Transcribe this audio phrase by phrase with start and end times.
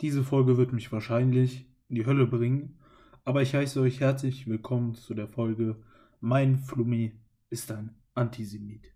[0.00, 2.78] Diese Folge wird mich wahrscheinlich in die Hölle bringen,
[3.24, 5.74] aber ich heiße euch herzlich willkommen zu der Folge
[6.20, 7.18] Mein Flummi
[7.50, 8.94] ist ein Antisemit.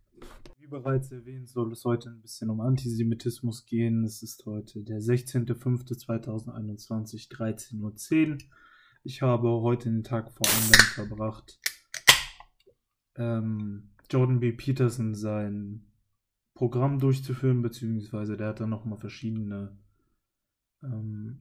[0.60, 4.04] Wie bereits erwähnt, soll es heute ein bisschen um Antisemitismus gehen.
[4.04, 7.92] Es ist heute der 16.05.2021, 13.10 Uhr.
[9.02, 11.58] Ich habe heute den Tag vor allem verbracht,
[13.16, 14.52] ähm, Jordan B.
[14.52, 15.84] Peterson sein
[16.54, 19.81] Programm durchzuführen, beziehungsweise der hat dann nochmal verschiedene
[20.82, 21.40] ähm,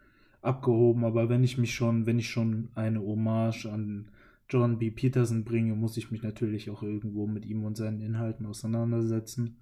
[0.42, 4.10] abgehoben, aber wenn ich mich schon, wenn ich schon eine Hommage an
[4.48, 4.90] John B.
[4.90, 9.56] Peterson bringe, muss ich mich natürlich auch irgendwo mit ihm und seinen Inhalten auseinandersetzen.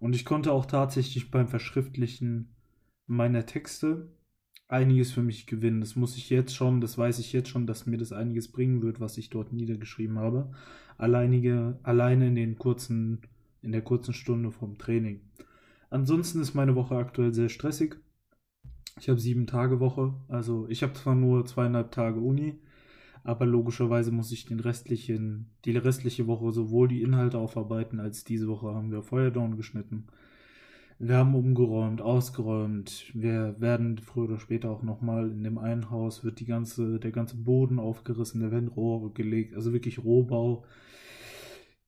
[0.00, 2.54] Und ich konnte auch tatsächlich beim Verschriftlichen
[3.06, 4.08] meiner Texte
[4.68, 5.80] einiges für mich gewinnen.
[5.80, 8.82] Das muss ich jetzt schon, das weiß ich jetzt schon, dass mir das einiges bringen
[8.82, 10.50] wird, was ich dort niedergeschrieben habe.
[10.98, 13.20] Alleinige, alleine in den kurzen,
[13.62, 15.20] in der kurzen Stunde vom Training.
[15.90, 17.96] Ansonsten ist meine Woche aktuell sehr stressig.
[19.00, 22.54] Ich habe sieben Tage Woche, also ich habe zwar nur zweieinhalb Tage Uni,
[23.24, 28.46] aber logischerweise muss ich den restlichen, die restliche Woche sowohl die Inhalte aufarbeiten, als diese
[28.46, 30.06] Woche haben wir Feuerdown geschnitten.
[30.98, 33.10] Wir haben umgeräumt, ausgeräumt.
[33.14, 37.10] Wir werden früher oder später auch nochmal in dem einen Haus wird die ganze, der
[37.10, 40.64] ganze Boden aufgerissen, der Wendrohre gelegt, also wirklich Rohbau.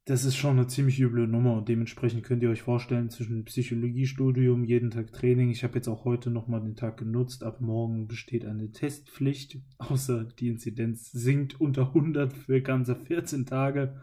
[0.06, 4.64] Das ist schon eine ziemlich üble Nummer und dementsprechend könnt ihr euch vorstellen, zwischen Psychologiestudium,
[4.64, 5.50] jeden Tag Training.
[5.50, 7.42] Ich habe jetzt auch heute nochmal den Tag genutzt.
[7.42, 14.00] Ab morgen besteht eine Testpflicht, außer die Inzidenz sinkt unter 100 für ganze 14 Tage.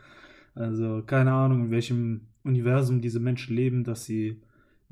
[0.55, 4.41] Also keine Ahnung, in welchem Universum diese Menschen leben, dass sie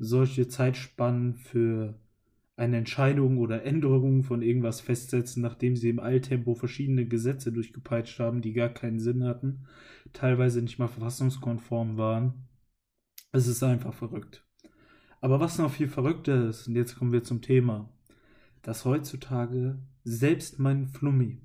[0.02, 1.94] solche Zeitspannen für
[2.56, 8.42] eine Entscheidung oder Änderung von irgendwas festsetzen, nachdem sie im Alltempo verschiedene Gesetze durchgepeitscht haben,
[8.42, 9.64] die gar keinen Sinn hatten,
[10.12, 12.48] teilweise nicht mal verfassungskonform waren.
[13.30, 14.44] Es ist einfach verrückt.
[15.20, 17.88] Aber was noch viel verrückter ist, und jetzt kommen wir zum Thema,
[18.62, 21.40] dass heutzutage selbst mein Flummi,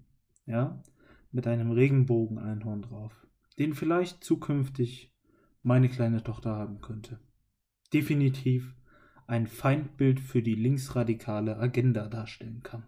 [0.47, 0.81] ja,
[1.31, 3.27] mit einem Regenbogen-Einhorn drauf,
[3.59, 5.13] den vielleicht zukünftig
[5.61, 7.19] meine kleine Tochter haben könnte
[7.93, 8.73] definitiv
[9.27, 12.83] ein Feindbild für die linksradikale Agenda darstellen kann.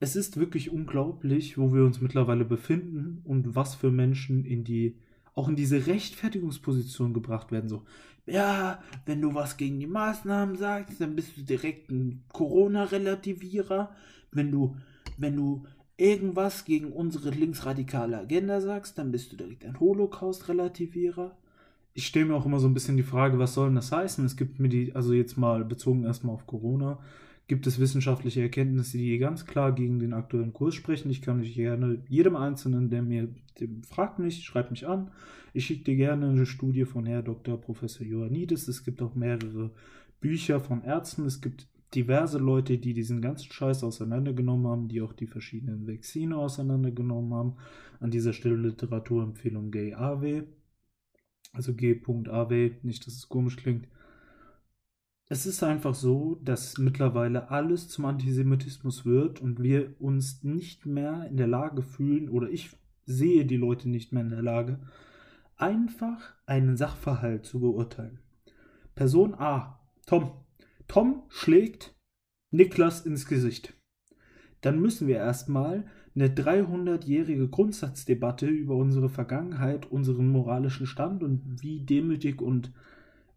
[0.00, 4.96] Es ist wirklich unglaublich, wo wir uns mittlerweile befinden und was für Menschen in die
[5.34, 7.68] auch in diese Rechtfertigungsposition gebracht werden.
[7.68, 7.84] So,
[8.26, 13.94] ja, wenn du was gegen die Maßnahmen sagst, dann bist du direkt ein Corona-Relativierer.
[14.32, 14.76] Wenn du,
[15.16, 15.64] wenn du
[15.96, 21.36] irgendwas gegen unsere linksradikale Agenda sagst, dann bist du direkt ein Holocaust-Relativierer
[21.98, 24.24] ich stelle mir auch immer so ein bisschen die Frage, was soll denn das heißen?
[24.24, 27.00] Es gibt mir die, also jetzt mal bezogen erstmal auf Corona,
[27.48, 31.10] gibt es wissenschaftliche Erkenntnisse, die ganz klar gegen den aktuellen Kurs sprechen.
[31.10, 33.28] Ich kann mich gerne jedem Einzelnen, der mir
[33.58, 35.10] dem, fragt mich, schreibt mich an.
[35.52, 37.60] Ich schicke dir gerne eine Studie von Herr Dr.
[37.60, 38.68] Professor Ioannidis.
[38.68, 39.72] Es gibt auch mehrere
[40.20, 41.26] Bücher von Ärzten.
[41.26, 41.66] Es gibt
[41.96, 47.54] diverse Leute, die diesen ganzen Scheiß auseinandergenommen haben, die auch die verschiedenen Vakzine auseinandergenommen haben.
[47.98, 50.44] An dieser Stelle Literaturempfehlung Gay AW
[51.58, 53.88] also G.AW, nicht, dass es komisch klingt.
[55.28, 61.26] Es ist einfach so, dass mittlerweile alles zum Antisemitismus wird und wir uns nicht mehr
[61.28, 62.70] in der Lage fühlen, oder ich
[63.06, 64.78] sehe die Leute nicht mehr in der Lage,
[65.56, 68.20] einfach einen Sachverhalt zu beurteilen.
[68.94, 70.30] Person A, Tom.
[70.86, 71.92] Tom schlägt
[72.52, 73.74] Niklas ins Gesicht.
[74.60, 75.86] Dann müssen wir erstmal
[76.20, 82.72] eine 300-jährige Grundsatzdebatte über unsere Vergangenheit, unseren moralischen Stand und wie demütig und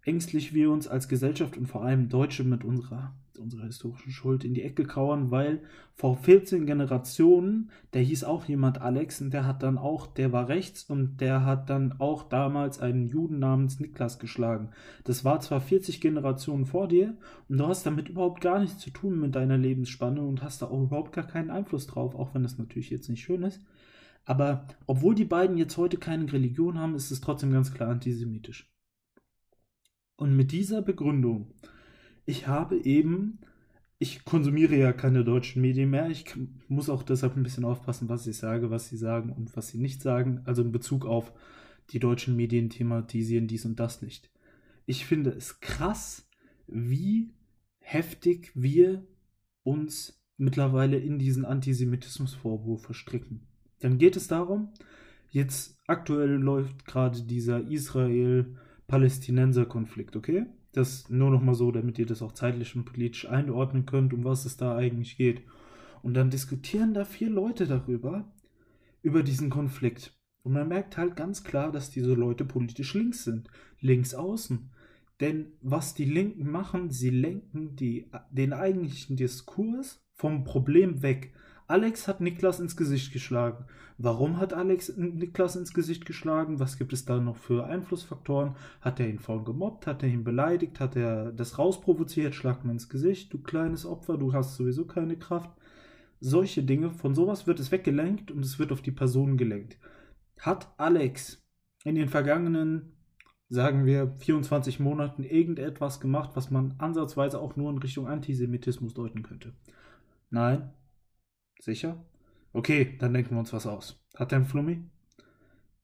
[0.03, 4.53] ängstlich wir uns als Gesellschaft und vor allem Deutsche mit unserer, unserer historischen Schuld in
[4.53, 5.61] die Ecke kauern, weil
[5.95, 10.47] vor 14 Generationen, der hieß auch jemand Alex und der hat dann auch, der war
[10.47, 14.69] rechts und der hat dann auch damals einen Juden namens Niklas geschlagen.
[15.03, 17.15] Das war zwar 40 Generationen vor dir
[17.47, 20.67] und du hast damit überhaupt gar nichts zu tun mit deiner Lebensspanne und hast da
[20.67, 23.61] auch überhaupt gar keinen Einfluss drauf, auch wenn das natürlich jetzt nicht schön ist.
[24.25, 28.71] Aber obwohl die beiden jetzt heute keine Religion haben, ist es trotzdem ganz klar antisemitisch.
[30.21, 31.51] Und mit dieser Begründung,
[32.27, 33.39] ich habe eben,
[33.97, 36.25] ich konsumiere ja keine deutschen Medien mehr, ich
[36.67, 39.79] muss auch deshalb ein bisschen aufpassen, was ich sage, was sie sagen und was sie
[39.79, 41.33] nicht sagen, also in Bezug auf
[41.89, 44.29] die deutschen Medien thematisieren dies und das nicht.
[44.85, 46.29] Ich finde es krass,
[46.67, 47.33] wie
[47.79, 49.03] heftig wir
[49.63, 53.47] uns mittlerweile in diesen Antisemitismusvorwurf verstricken.
[53.79, 54.71] Dann geht es darum,
[55.31, 58.55] jetzt aktuell läuft gerade dieser Israel-
[58.91, 60.47] Palästinenser-Konflikt, okay?
[60.73, 64.25] Das nur noch mal so, damit ihr das auch zeitlich und politisch einordnen könnt, um
[64.25, 65.43] was es da eigentlich geht.
[66.03, 68.29] Und dann diskutieren da vier Leute darüber,
[69.01, 70.13] über diesen Konflikt.
[70.43, 73.47] Und man merkt halt ganz klar, dass diese Leute politisch links sind,
[73.79, 74.69] links außen.
[75.21, 81.33] Denn was die Linken machen, sie lenken die, den eigentlichen Diskurs vom Problem weg.
[81.71, 83.63] Alex hat Niklas ins Gesicht geschlagen.
[83.97, 86.59] Warum hat Alex Niklas ins Gesicht geschlagen?
[86.59, 88.57] Was gibt es da noch für Einflussfaktoren?
[88.81, 89.87] Hat er ihn vorhin gemobbt?
[89.87, 90.81] Hat er ihn beleidigt?
[90.81, 92.35] Hat er das rausprovoziert?
[92.35, 95.49] Schlag mir ins Gesicht, du kleines Opfer, du hast sowieso keine Kraft.
[96.19, 99.77] Solche Dinge, von sowas wird es weggelenkt und es wird auf die Person gelenkt.
[100.41, 101.41] Hat Alex
[101.85, 102.97] in den vergangenen
[103.47, 109.23] sagen wir, 24 Monaten irgendetwas gemacht, was man ansatzweise auch nur in Richtung Antisemitismus deuten
[109.23, 109.53] könnte?
[110.29, 110.73] Nein?
[111.61, 112.03] Sicher?
[112.53, 114.03] Okay, dann denken wir uns was aus.
[114.15, 114.83] Hat er einen Flummi?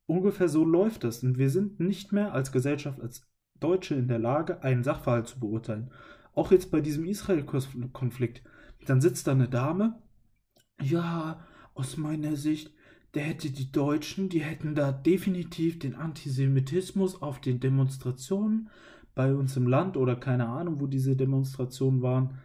[0.05, 3.25] Ungefähr so läuft es und wir sind nicht mehr als Gesellschaft, als
[3.59, 5.91] Deutsche in der Lage, einen Sachverhalt zu beurteilen.
[6.33, 8.43] Auch jetzt bei diesem Israel-Konflikt.
[8.85, 10.01] Dann sitzt da eine Dame.
[10.81, 12.71] Ja, aus meiner Sicht
[13.13, 18.69] der hätte die Deutschen, die hätten da definitiv den Antisemitismus auf den Demonstrationen
[19.15, 22.37] bei uns im Land oder keine Ahnung, wo diese Demonstrationen waren.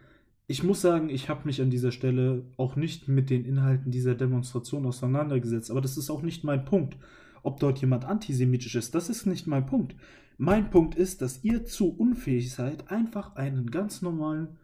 [0.45, 4.13] Ich muss sagen, ich habe mich an dieser Stelle auch nicht mit den Inhalten dieser
[4.13, 6.97] Demonstration auseinandergesetzt, aber das ist auch nicht mein Punkt.
[7.43, 9.95] Ob dort jemand antisemitisch ist, das ist nicht mein Punkt.
[10.37, 14.57] Mein Punkt ist, dass ihr zu unfähig seid, einfach einen ganz normalen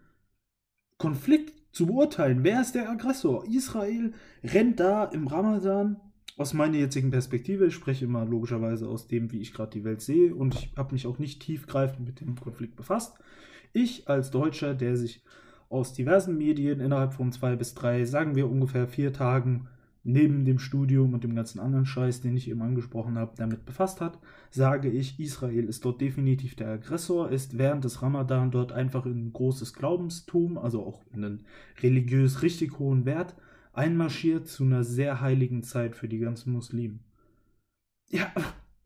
[0.98, 2.44] Konflikt zu beurteilen.
[2.44, 3.46] Wer ist der Aggressor?
[3.46, 5.98] Israel rennt da im Ramadan
[6.36, 10.02] aus meiner jetzigen Perspektive, ich spreche immer logischerweise aus dem, wie ich gerade die Welt
[10.02, 13.18] sehe und ich habe mich auch nicht tiefgreifend mit dem Konflikt befasst.
[13.74, 15.22] Ich als Deutscher, der sich
[15.70, 19.68] aus diversen Medien innerhalb von zwei bis drei, sagen wir ungefähr vier Tagen
[20.04, 24.02] neben dem Studium und dem ganzen anderen Scheiß, den ich eben angesprochen habe, damit befasst
[24.02, 24.20] hat,
[24.50, 29.32] sage ich, Israel ist dort definitiv der Aggressor, ist während des Ramadan dort einfach ein
[29.34, 31.44] großes Glaubenstum, also auch einen
[31.82, 33.36] religiös richtig hohen Wert,
[33.74, 37.02] einmarschiert zu einer sehr heiligen Zeit für die ganzen Muslimen.
[38.10, 38.32] Ja,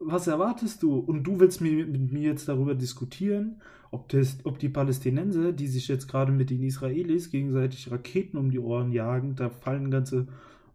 [0.06, 0.98] was erwartest du?
[0.98, 3.62] Und du willst mit, mit mir jetzt darüber diskutieren,
[3.92, 8.52] ob, das, ob die Palästinenser, die sich jetzt gerade mit den Israelis gegenseitig Raketen um
[8.52, 10.28] die Ohren jagen, da fallen ganze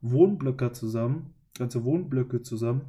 [0.03, 2.83] Wohnblöcke zusammen, ganze Wohnblöcke zusammen.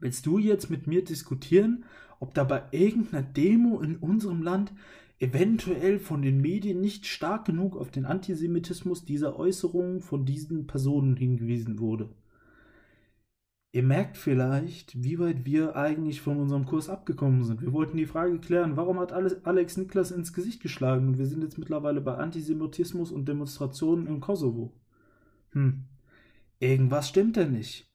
[0.00, 1.84] Willst du jetzt mit mir diskutieren,
[2.20, 4.72] ob da bei irgendeiner Demo in unserem Land
[5.20, 11.16] eventuell von den Medien nicht stark genug auf den Antisemitismus dieser Äußerungen von diesen Personen
[11.16, 12.08] hingewiesen wurde?
[13.70, 17.60] Ihr merkt vielleicht, wie weit wir eigentlich von unserem Kurs abgekommen sind.
[17.60, 21.42] Wir wollten die Frage klären, warum hat Alex Niklas ins Gesicht geschlagen und wir sind
[21.42, 24.72] jetzt mittlerweile bei Antisemitismus und Demonstrationen im Kosovo.
[25.50, 25.84] Hm,
[26.60, 27.92] irgendwas stimmt da nicht.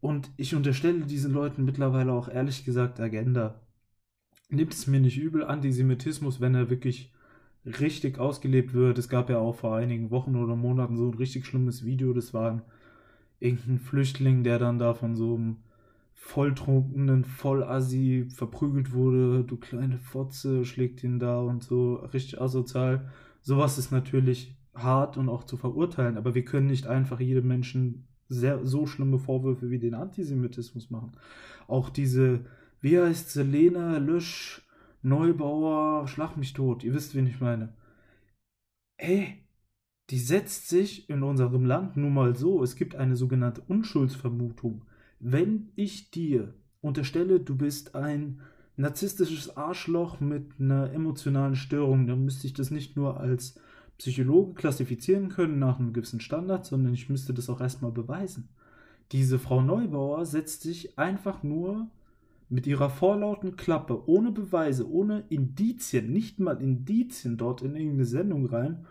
[0.00, 3.60] Und ich unterstelle diesen Leuten mittlerweile auch ehrlich gesagt Agenda.
[4.48, 7.12] Nimmt es mir nicht übel, Antisemitismus, wenn er wirklich
[7.64, 8.98] richtig ausgelebt wird.
[8.98, 12.12] Es gab ja auch vor einigen Wochen oder Monaten so ein richtig schlimmes Video.
[12.12, 12.62] Das war ein,
[13.40, 15.56] irgendein Flüchtling, der dann da von so einem
[16.14, 19.44] volltrunkenen Vollassi verprügelt wurde.
[19.44, 21.96] Du kleine Fotze, schlägt ihn da und so.
[21.96, 23.10] Richtig asozial.
[23.42, 28.08] Sowas ist natürlich hart und auch zu verurteilen, aber wir können nicht einfach jedem Menschen
[28.28, 31.12] sehr, so schlimme Vorwürfe wie den Antisemitismus machen.
[31.68, 32.44] Auch diese,
[32.80, 34.66] wie heißt Selena Lösch,
[35.02, 37.74] Neubauer, Schlag mich tot, ihr wisst, wen ich meine.
[38.96, 39.45] Ey,
[40.10, 44.84] die setzt sich in unserem Land nun mal so, es gibt eine sogenannte Unschuldsvermutung.
[45.18, 48.40] Wenn ich dir unterstelle, du bist ein
[48.76, 53.58] narzisstisches Arschloch mit einer emotionalen Störung, dann müsste ich das nicht nur als
[53.98, 58.48] Psychologe klassifizieren können nach einem gewissen Standard, sondern ich müsste das auch erstmal beweisen.
[59.12, 61.88] Diese Frau Neubauer setzt sich einfach nur
[62.48, 68.46] mit ihrer vorlauten Klappe, ohne Beweise, ohne Indizien, nicht mal Indizien dort in irgendeine Sendung
[68.46, 68.86] rein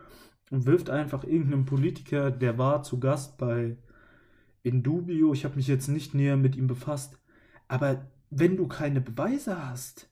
[0.56, 3.76] und wirft einfach irgendeinem Politiker, der war zu Gast bei
[4.64, 7.20] Indubio, ich habe mich jetzt nicht näher mit ihm befasst,
[7.68, 10.10] aber wenn du keine Beweise hast,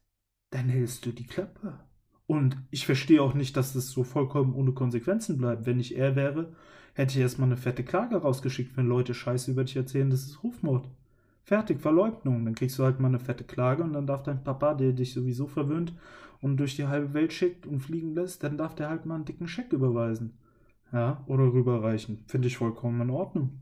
[0.49, 1.79] dann hältst du die Klappe.
[2.27, 5.65] Und ich verstehe auch nicht, dass das so vollkommen ohne Konsequenzen bleibt.
[5.65, 6.53] Wenn ich er wäre,
[6.93, 10.43] hätte ich erstmal eine fette Klage rausgeschickt, wenn Leute Scheiße über dich erzählen, das ist
[10.43, 10.89] Rufmord.
[11.43, 12.45] Fertig, Verleugnung.
[12.45, 15.13] Dann kriegst du halt mal eine fette Klage und dann darf dein Papa, der dich
[15.13, 15.93] sowieso verwöhnt
[16.43, 19.25] und durch die halbe Welt schickt und fliegen lässt, dann darf der halt mal einen
[19.25, 20.37] dicken Scheck überweisen.
[20.91, 22.23] Ja, oder rüberreichen.
[22.27, 23.61] Finde ich vollkommen in Ordnung.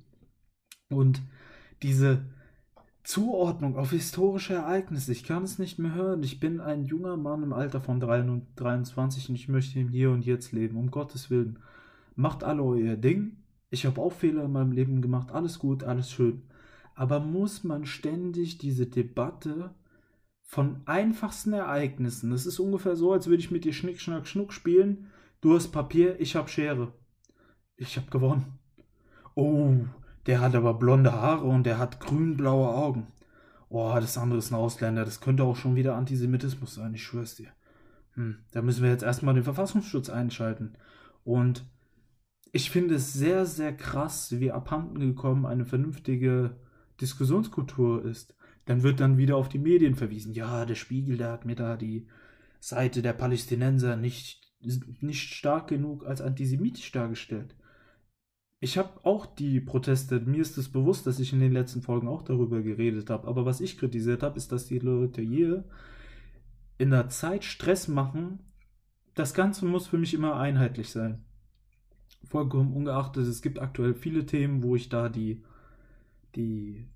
[0.89, 1.21] Und
[1.81, 2.25] diese,
[3.03, 5.11] Zuordnung auf historische Ereignisse.
[5.11, 6.21] Ich kann es nicht mehr hören.
[6.23, 10.25] Ich bin ein junger Mann im Alter von 23 und ich möchte im Hier und
[10.25, 10.77] Jetzt leben.
[10.77, 11.59] Um Gottes Willen.
[12.15, 13.37] Macht alle euer Ding.
[13.69, 15.31] Ich habe auch Fehler in meinem Leben gemacht.
[15.31, 16.43] Alles gut, alles schön.
[16.93, 19.71] Aber muss man ständig diese Debatte
[20.51, 22.33] von einfachsten Ereignissen.
[22.33, 25.09] Es ist ungefähr so, als würde ich mit dir Schnick, Schnack, Schnuck spielen.
[25.39, 26.91] Du hast Papier, ich habe Schere.
[27.77, 28.59] ich habe gewonnen.
[29.33, 29.75] Oh,
[30.25, 33.07] der hat aber blonde Haare und der hat grün-blaue Augen.
[33.69, 37.35] Oh, das andere ist ein Ausländer, das könnte auch schon wieder Antisemitismus sein, ich schwör's
[37.35, 37.47] dir.
[38.15, 40.73] Hm, da müssen wir jetzt erstmal den Verfassungsschutz einschalten.
[41.23, 41.63] Und
[42.51, 46.57] ich finde es sehr, sehr krass, wie abhanden gekommen eine vernünftige
[46.99, 48.35] Diskussionskultur ist.
[48.65, 50.33] Dann wird dann wieder auf die Medien verwiesen.
[50.33, 52.07] Ja, der Spiegel, der hat mir da die
[52.59, 54.53] Seite der Palästinenser nicht,
[55.01, 57.55] nicht stark genug als antisemitisch dargestellt.
[58.63, 62.07] Ich habe auch die Proteste, mir ist es bewusst, dass ich in den letzten Folgen
[62.07, 65.65] auch darüber geredet habe, aber was ich kritisiert habe, ist, dass die Leute hier
[66.77, 68.39] in der Zeit Stress machen.
[69.15, 71.25] Das Ganze muss für mich immer einheitlich sein.
[72.25, 75.43] Vollkommen ungeachtet, es gibt aktuell viele Themen, wo ich da die,
[76.35, 76.87] die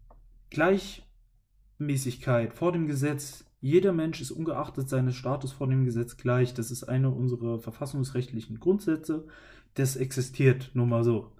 [1.77, 6.53] Gleichmäßigkeit vor dem Gesetz, jeder Mensch ist ungeachtet seines Status vor dem Gesetz gleich.
[6.53, 9.25] Das ist einer unserer verfassungsrechtlichen Grundsätze.
[9.74, 11.32] Das existiert nur mal so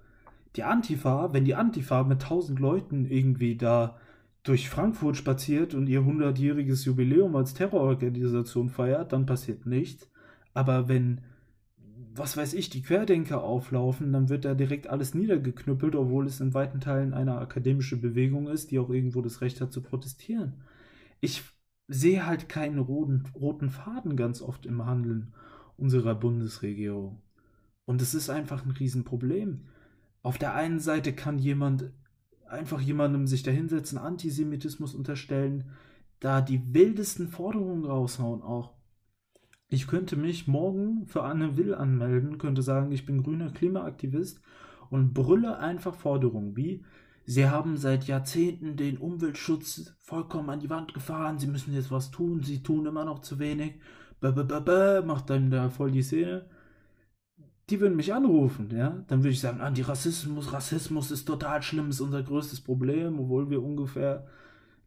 [0.56, 3.98] die Antifa, wenn die Antifa mit tausend Leuten irgendwie da
[4.42, 10.08] durch Frankfurt spaziert und ihr hundertjähriges Jubiläum als Terrororganisation feiert, dann passiert nichts.
[10.54, 11.20] Aber wenn,
[12.18, 16.54] was weiß ich, die Querdenker auflaufen, dann wird da direkt alles niedergeknüppelt, obwohl es in
[16.54, 20.54] weiten Teilen eine akademische Bewegung ist, die auch irgendwo das Recht hat zu protestieren.
[21.20, 21.42] Ich
[21.88, 25.32] sehe halt keinen roten, roten Faden ganz oft im Handeln
[25.76, 27.20] unserer Bundesregierung.
[27.84, 29.66] Und es ist einfach ein Riesenproblem.
[30.22, 31.92] Auf der einen Seite kann jemand
[32.48, 35.70] einfach jemandem sich da hinsetzen, Antisemitismus unterstellen,
[36.20, 38.75] da die wildesten Forderungen raushauen auch.
[39.68, 44.40] Ich könnte mich morgen für Anne Will anmelden, könnte sagen, ich bin grüner Klimaaktivist
[44.90, 46.84] und brülle einfach Forderungen wie
[47.28, 52.12] Sie haben seit Jahrzehnten den Umweltschutz vollkommen an die Wand gefahren, Sie müssen jetzt was
[52.12, 53.80] tun, Sie tun immer noch zu wenig.
[54.20, 56.46] B -b -b -b macht dann da voll die Szene
[57.68, 62.00] die würden mich anrufen, ja, dann würde ich sagen, Antirassismus, Rassismus ist total schlimm, ist
[62.00, 64.26] unser größtes Problem, obwohl wir ungefähr,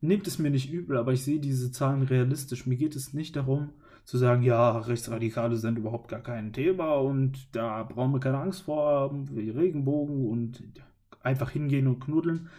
[0.01, 2.65] nehmt es mir nicht übel, aber ich sehe diese Zahlen realistisch.
[2.65, 3.71] Mir geht es nicht darum
[4.09, 8.63] zu sagen, ja, Rechtsradikale sind überhaupt gar kein Thema und da brauchen wir keine Angst
[8.63, 10.63] vor haben, wie Regenbogen und
[11.21, 12.49] einfach hingehen und knuddeln.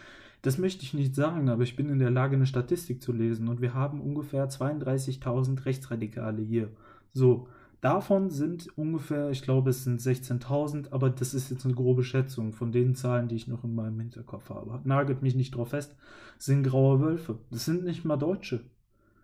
[0.43, 3.49] Das möchte ich nicht sagen, aber ich bin in der Lage, eine Statistik zu lesen
[3.49, 6.69] und wir haben ungefähr 32.000 Rechtsradikale hier.
[7.11, 7.47] So,
[7.81, 12.53] Davon sind ungefähr, ich glaube, es sind 16.000, aber das ist jetzt eine grobe Schätzung
[12.53, 14.79] von den Zahlen, die ich noch in meinem Hinterkopf habe.
[14.87, 15.95] Nagelt mich nicht drauf fest,
[16.37, 17.39] sind graue Wölfe.
[17.49, 18.61] Das sind nicht mal Deutsche.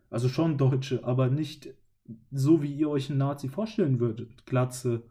[0.09, 1.69] Also schon Deutsche, aber nicht
[2.31, 4.45] so, wie ihr euch einen Nazi vorstellen würdet.
[4.45, 5.03] Glatze.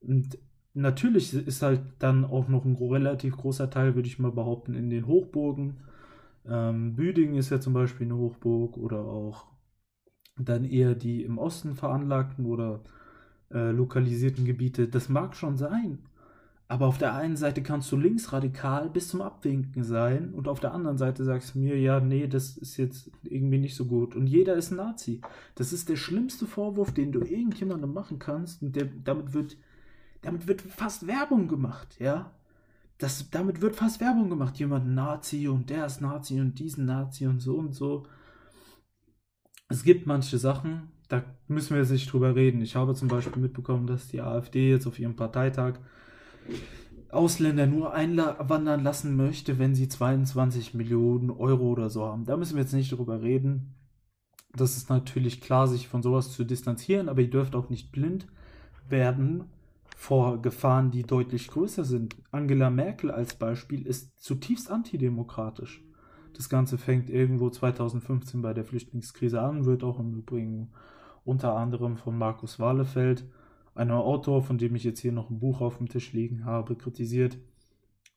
[0.00, 0.38] Und
[0.74, 4.90] natürlich ist halt dann auch noch ein relativ großer Teil, würde ich mal behaupten, in
[4.90, 5.78] den Hochburgen.
[6.46, 9.46] Ähm, Büdingen ist ja zum Beispiel eine Hochburg oder auch
[10.38, 12.80] dann eher die im Osten veranlagten oder
[13.50, 14.88] äh, lokalisierten Gebiete.
[14.88, 15.98] Das mag schon sein.
[16.68, 20.74] Aber auf der einen Seite kannst du linksradikal bis zum Abwinken sein und auf der
[20.74, 24.16] anderen Seite sagst du mir, ja, nee, das ist jetzt irgendwie nicht so gut.
[24.16, 25.20] Und jeder ist ein Nazi.
[25.54, 28.62] Das ist der schlimmste Vorwurf, den du irgendjemandem machen kannst.
[28.62, 29.56] Und der, damit, wird,
[30.22, 32.32] damit wird fast Werbung gemacht, ja.
[32.98, 34.56] Das, damit wird fast Werbung gemacht.
[34.58, 38.06] Jemand Nazi und der ist Nazi und diesen Nazi und so und so
[39.68, 42.60] es gibt manche Sachen, da müssen wir jetzt nicht drüber reden.
[42.60, 45.74] Ich habe zum Beispiel mitbekommen, dass die AfD jetzt auf ihrem Parteitag
[47.10, 52.24] Ausländer nur einwandern lassen möchte, wenn sie 22 Millionen Euro oder so haben.
[52.24, 53.74] Da müssen wir jetzt nicht drüber reden.
[54.54, 58.26] Das ist natürlich klar, sich von sowas zu distanzieren, aber ihr dürft auch nicht blind
[58.88, 59.44] werden
[59.96, 62.16] vor Gefahren, die deutlich größer sind.
[62.30, 65.82] Angela Merkel als Beispiel ist zutiefst antidemokratisch.
[66.34, 70.70] Das Ganze fängt irgendwo 2015 bei der Flüchtlingskrise an, wird auch im Übrigen
[71.24, 73.24] unter anderem von Markus Wahlefeld,
[73.76, 76.76] einem Autor, von dem ich jetzt hier noch ein Buch auf dem Tisch liegen habe,
[76.76, 77.38] kritisiert.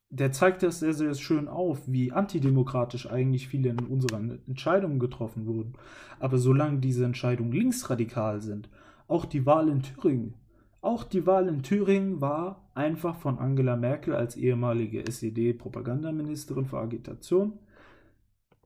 [0.10, 5.46] Der zeigt das sehr, sehr schön auf, wie antidemokratisch eigentlich viele in unseren Entscheidungen getroffen
[5.46, 5.74] wurden.
[6.20, 8.70] Aber solange diese Entscheidungen linksradikal sind,
[9.08, 10.34] auch die Wahl in Thüringen,
[10.82, 17.60] auch die Wahl in Thüringen war einfach von Angela Merkel als ehemalige SED-Propagandaministerin für Agitation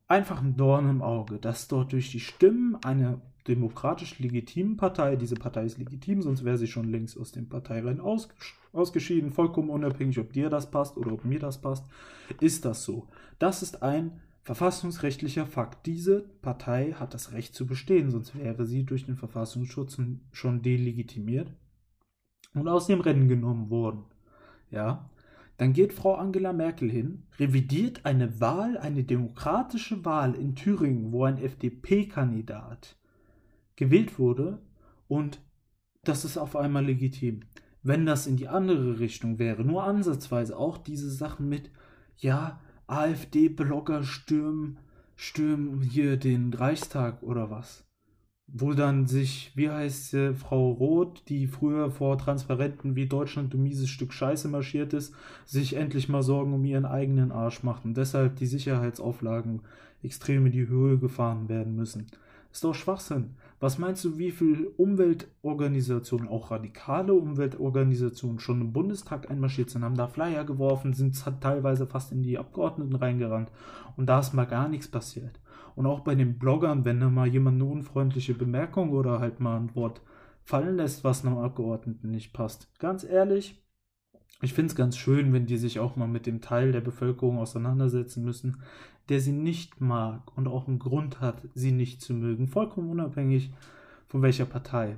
[0.07, 5.35] einfach ein Dorn im Auge, dass dort durch die Stimmen einer demokratisch legitimen Partei, diese
[5.35, 8.35] Partei ist legitim, sonst wäre sie schon längst aus dem Parteirennen ausges
[8.73, 11.85] ausgeschieden, vollkommen unabhängig, ob dir das passt oder ob mir das passt,
[12.39, 13.07] ist das so.
[13.39, 15.85] Das ist ein verfassungsrechtlicher Fakt.
[15.85, 19.97] Diese Partei hat das Recht zu bestehen, sonst wäre sie durch den Verfassungsschutz
[20.31, 21.53] schon delegitimiert
[22.53, 24.05] und aus dem Rennen genommen worden.
[24.71, 25.09] Ja,
[25.57, 31.25] dann geht Frau Angela Merkel hin, revidiert eine Wahl, eine demokratische Wahl in Thüringen, wo
[31.25, 32.97] ein FDP-Kandidat
[33.75, 34.61] gewählt wurde
[35.07, 35.41] und
[36.03, 37.41] das ist auf einmal legitim.
[37.85, 41.69] wenn das in die andere Richtung wäre, nur ansatzweise, auch diese Sachen mit,
[42.17, 44.79] ja, AfD-Blogger stürmen,
[45.17, 47.85] stürmen hier den Reichstag oder was
[48.47, 53.57] wo dann sich, wie heißt sie, Frau Roth, die früher vor Transparenten wie Deutschland du
[53.57, 55.15] mieses Stück Scheiße marschiert ist,
[55.45, 59.61] sich endlich mal Sorgen um ihren eigenen Arsch macht und deshalb die Sicherheitsauflagen
[60.03, 62.07] extrem in die Höhe gefahren werden müssen.
[62.51, 63.35] Ist doch Schwachsinn.
[63.63, 69.95] Was meinst du, wie viele Umweltorganisationen, auch radikale Umweltorganisationen, schon im Bundestag einmarschiert sind, haben
[69.95, 73.49] da Flyer geworfen, sind teilweise fast in die Abgeordneten reingerannt
[73.95, 75.39] und da ist mal gar nichts passiert.
[75.75, 79.55] Und auch bei den Bloggern, wenn da mal jemand eine unfreundliche Bemerkung oder halt mal
[79.55, 80.01] ein Wort
[80.41, 82.67] fallen lässt, was einem Abgeordneten nicht passt.
[82.79, 83.62] Ganz ehrlich,
[84.43, 87.37] ich finde es ganz schön, wenn die sich auch mal mit dem Teil der Bevölkerung
[87.37, 88.57] auseinandersetzen müssen,
[89.09, 93.51] der sie nicht mag und auch einen Grund hat, sie nicht zu mögen, vollkommen unabhängig
[94.07, 94.97] von welcher Partei.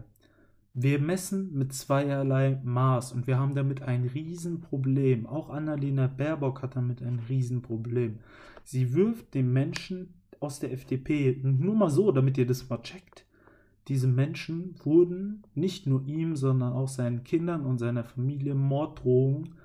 [0.74, 5.26] Wir messen mit zweierlei Maß und wir haben damit ein Riesenproblem.
[5.26, 8.20] Auch Annalena Baerbock hat damit ein Riesenproblem.
[8.64, 13.25] Sie wirft dem Menschen aus der FDP, nur mal so, damit ihr das mal checkt,
[13.88, 19.56] diese Menschen wurden nicht nur ihm, sondern auch seinen Kindern und seiner Familie Morddrohungen,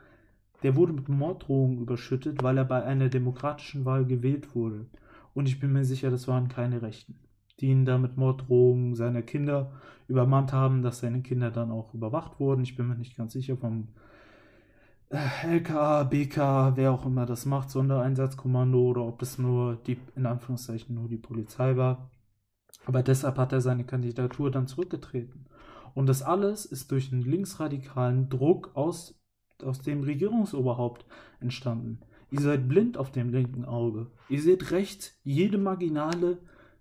[0.63, 4.87] der wurde mit Morddrohungen überschüttet, weil er bei einer demokratischen Wahl gewählt wurde.
[5.33, 7.15] Und ich bin mir sicher, das waren keine Rechten,
[7.61, 9.73] die ihn da mit Morddrohungen seiner Kinder
[10.07, 12.63] übermannt haben, dass seine Kinder dann auch überwacht wurden.
[12.63, 13.89] Ich bin mir nicht ganz sicher vom
[15.11, 20.95] LKA, BK, wer auch immer das macht, Sondereinsatzkommando oder ob es nur die, in Anführungszeichen,
[20.95, 22.11] nur die Polizei war.
[22.91, 25.47] Aber deshalb hat er seine Kandidatur dann zurückgetreten.
[25.95, 29.15] Und das alles ist durch einen linksradikalen Druck aus,
[29.63, 31.07] aus dem Regierungsoberhaupt
[31.39, 32.01] entstanden.
[32.33, 34.09] Ihr seid blind auf dem linken Auge.
[34.29, 36.39] Ihr seht rechts jede marginale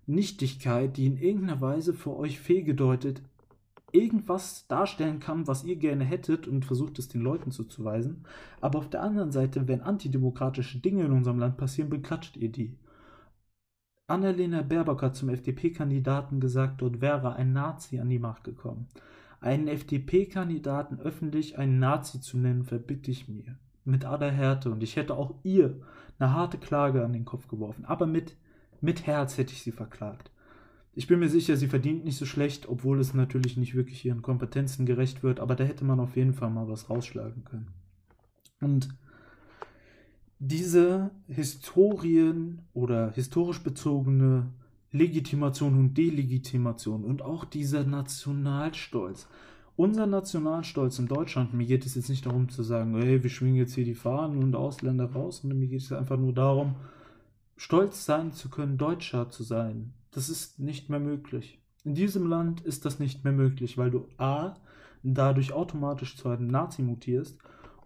[0.08, 3.22] Nichtigkeit, die in irgendeiner Weise für euch fehlgedeutet
[3.92, 8.24] irgendwas darstellen kann, was ihr gerne hättet und versucht es den Leuten zuzuweisen.
[8.60, 12.74] Aber auf der anderen Seite, wenn antidemokratische Dinge in unserem Land passieren, beklatscht ihr die.
[14.10, 18.88] Annalena Baerbock hat zum FDP-Kandidaten gesagt, dort wäre ein Nazi an die Macht gekommen.
[19.40, 23.56] Einen FDP-Kandidaten öffentlich einen Nazi zu nennen, verbitte ich mir.
[23.84, 24.70] Mit aller Härte.
[24.70, 25.80] Und ich hätte auch ihr
[26.18, 27.84] eine harte Klage an den Kopf geworfen.
[27.84, 28.36] Aber mit,
[28.80, 30.30] mit Herz hätte ich sie verklagt.
[30.92, 34.22] Ich bin mir sicher, sie verdient nicht so schlecht, obwohl es natürlich nicht wirklich ihren
[34.22, 37.68] Kompetenzen gerecht wird, aber da hätte man auf jeden Fall mal was rausschlagen können.
[38.60, 38.88] Und
[40.40, 44.48] diese Historien oder historisch bezogene
[44.90, 49.28] Legitimation und Delegitimation und auch dieser Nationalstolz.
[49.76, 53.56] Unser Nationalstolz in Deutschland, mir geht es jetzt nicht darum zu sagen, hey, wir schwingen
[53.56, 56.74] jetzt hier die Fahnen und Ausländer raus, sondern mir geht es einfach nur darum,
[57.56, 61.60] stolz sein zu können, Deutscher zu sein, das ist nicht mehr möglich.
[61.84, 64.56] In diesem Land ist das nicht mehr möglich, weil du A,
[65.02, 67.38] dadurch automatisch zu einem Nazi mutierst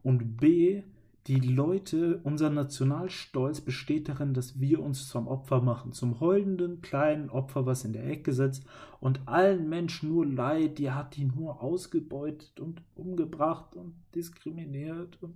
[0.02, 0.82] und B,
[1.26, 7.30] die Leute, unser Nationalstolz besteht darin, dass wir uns zum Opfer machen, zum heulenden kleinen
[7.30, 8.64] Opfer, was in der Ecke sitzt
[9.00, 15.34] und allen Menschen nur leid, die hat die nur ausgebeutet und umgebracht und diskriminiert und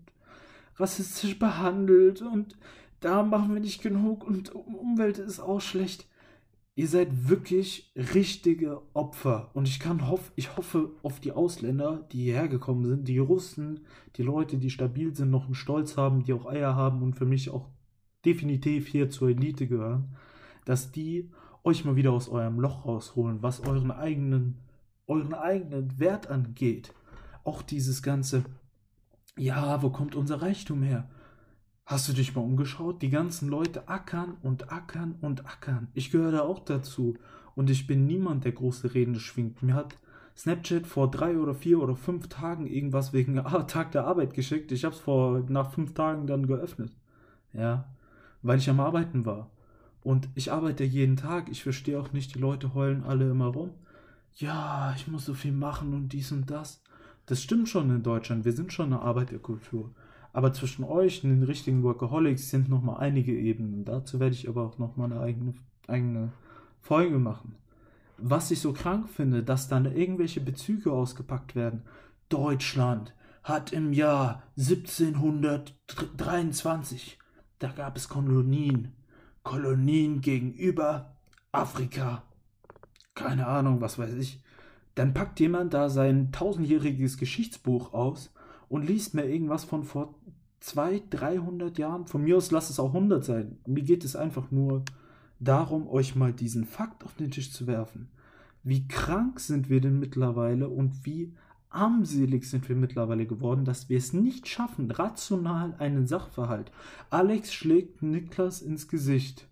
[0.76, 2.56] rassistisch behandelt und
[3.00, 6.07] da machen wir nicht genug und Umwelt ist auch schlecht
[6.78, 9.50] ihr seid wirklich richtige Opfer.
[9.52, 13.80] Und ich kann hoff, ich hoffe auf die Ausländer, die hierher gekommen sind, die Russen,
[14.14, 17.26] die Leute, die stabil sind, noch einen Stolz haben, die auch Eier haben und für
[17.26, 17.66] mich auch
[18.24, 20.14] definitiv hier zur Elite gehören,
[20.66, 21.32] dass die
[21.64, 24.58] euch mal wieder aus eurem Loch rausholen, was euren eigenen,
[25.08, 26.94] euren eigenen Wert angeht.
[27.42, 28.44] Auch dieses ganze,
[29.36, 31.10] ja, wo kommt unser Reichtum her?
[31.88, 33.00] Hast du dich mal umgeschaut?
[33.00, 35.88] Die ganzen Leute ackern und ackern und ackern.
[35.94, 37.16] Ich gehöre da auch dazu.
[37.54, 39.62] Und ich bin niemand, der große Reden schwingt.
[39.62, 39.96] Mir hat
[40.36, 43.36] Snapchat vor drei oder vier oder fünf Tagen irgendwas wegen
[43.68, 44.70] Tag der Arbeit geschickt.
[44.70, 46.92] Ich habe es vor nach fünf Tagen dann geöffnet.
[47.54, 47.88] Ja,
[48.42, 49.48] weil ich am Arbeiten war.
[50.02, 51.48] Und ich arbeite jeden Tag.
[51.48, 53.70] Ich verstehe auch nicht, die Leute heulen alle immer rum.
[54.34, 56.82] Ja, ich muss so viel machen und dies und das.
[57.24, 58.44] Das stimmt schon in Deutschland.
[58.44, 59.90] Wir sind schon eine Arbeiterkultur.
[60.38, 63.84] Aber zwischen euch und den richtigen Workaholics sind nochmal einige Ebenen.
[63.84, 65.54] Dazu werde ich aber auch nochmal eine eigene,
[65.88, 66.30] eigene
[66.80, 67.56] Folge machen.
[68.18, 71.82] Was ich so krank finde, dass dann irgendwelche Bezüge ausgepackt werden.
[72.28, 77.18] Deutschland hat im Jahr 1723,
[77.58, 78.92] da gab es Kolonien.
[79.42, 81.16] Kolonien gegenüber
[81.50, 82.22] Afrika.
[83.16, 84.40] Keine Ahnung, was weiß ich.
[84.94, 88.32] Dann packt jemand da sein tausendjähriges Geschichtsbuch aus
[88.68, 90.14] und liest mir irgendwas von vor
[90.60, 92.06] 200, 300 Jahren.
[92.06, 93.58] Von mir aus lass es auch 100 sein.
[93.66, 94.84] Mir geht es einfach nur
[95.40, 98.08] darum, euch mal diesen Fakt auf den Tisch zu werfen.
[98.62, 101.32] Wie krank sind wir denn mittlerweile und wie
[101.70, 106.72] armselig sind wir mittlerweile geworden, dass wir es nicht schaffen, rational einen Sachverhalt.
[107.10, 109.46] Alex schlägt Niklas ins Gesicht.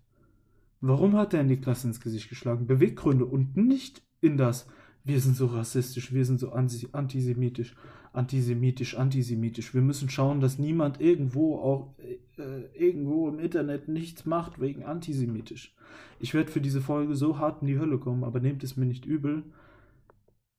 [0.81, 2.67] Warum hat er Niklas ins Gesicht geschlagen?
[2.67, 4.67] Beweggründe und nicht in das,
[5.03, 7.75] wir sind so rassistisch, wir sind so antisemitisch,
[8.17, 9.73] antisemitisch, antisemitisch.
[9.73, 15.75] Wir müssen schauen, dass niemand irgendwo auch äh, irgendwo im Internet nichts macht wegen antisemitisch.
[16.19, 18.85] Ich werde für diese Folge so hart in die Hölle kommen, aber nehmt es mir
[18.85, 19.43] nicht übel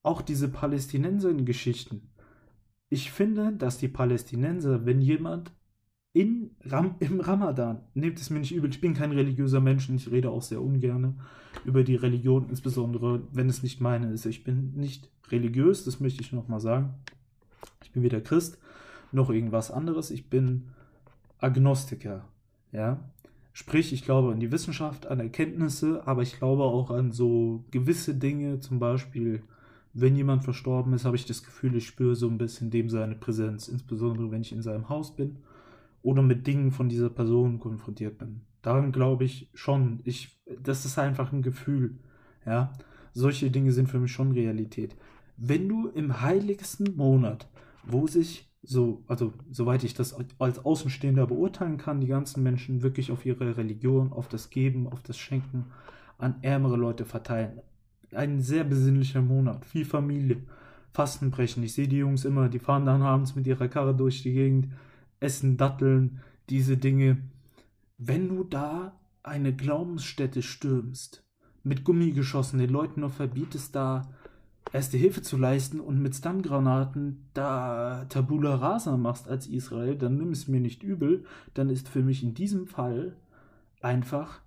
[0.03, 2.01] auch diese Palästinenser-Geschichten.
[2.89, 5.53] Ich finde, dass die Palästinenser, wenn jemand
[6.15, 9.97] in Ram im Ramadan, nehmt es mir nicht übel, ich bin kein religiöser Mensch und
[9.97, 11.21] ich rede auch sehr ungern
[11.67, 14.25] über die Religion, insbesondere wenn es nicht meine ist.
[14.25, 16.95] Ich bin nicht religiös, das möchte ich nochmal sagen.
[17.83, 18.59] Ich bin weder Christ
[19.13, 20.11] noch irgendwas anderes.
[20.11, 20.69] Ich bin
[21.39, 22.25] Agnostiker.
[22.73, 22.99] Ja,
[23.53, 28.15] Sprich, ich glaube an die Wissenschaft, an Erkenntnisse, aber ich glaube auch an so gewisse
[28.15, 29.43] Dinge, zum Beispiel
[29.95, 33.17] wenn jemand verstorben ist, habe ich das Gefühl, ich spüre so ein bisschen dem seine
[33.17, 35.39] Präsenz, insbesondere wenn ich in seinem Haus bin
[36.03, 38.43] oder mit Dingen von dieser Person konfrontiert bin.
[38.63, 40.01] Daran glaube ich schon.
[40.05, 41.97] Ich, das ist einfach ein Gefühl.
[42.47, 42.73] Ja,
[43.13, 44.95] solche Dinge sind für mich schon Realität.
[45.39, 47.49] Wenn du im heiligsten Monat,
[47.85, 53.13] wo sich so, also soweit ich das als Außenstehender beurteilen kann, die ganzen Menschen wirklich
[53.13, 55.67] auf ihre Religion, auf das Geben, auf das Schenken
[56.19, 57.61] an ärmere Leute verteilen
[58.15, 59.65] ein sehr besinnlicher Monat.
[59.65, 60.43] Viel Familie.
[60.93, 61.63] Fastenbrechen.
[61.63, 64.69] Ich sehe die Jungs immer, die fahren dann abends mit ihrer Karre durch die Gegend,
[65.21, 67.19] essen Datteln, diese Dinge.
[67.99, 71.25] Wenn du da eine Glaubensstätte stürmst,
[71.63, 74.09] mit Gummigeschossen den Leuten noch verbietest, da
[74.73, 80.31] erste Hilfe zu leisten und mit Stun-Granaten da Tabula Rasa machst als Israel, dann nimm
[80.31, 83.17] es mir nicht übel, dann ist für mich in diesem Fall
[83.81, 84.41] einfach,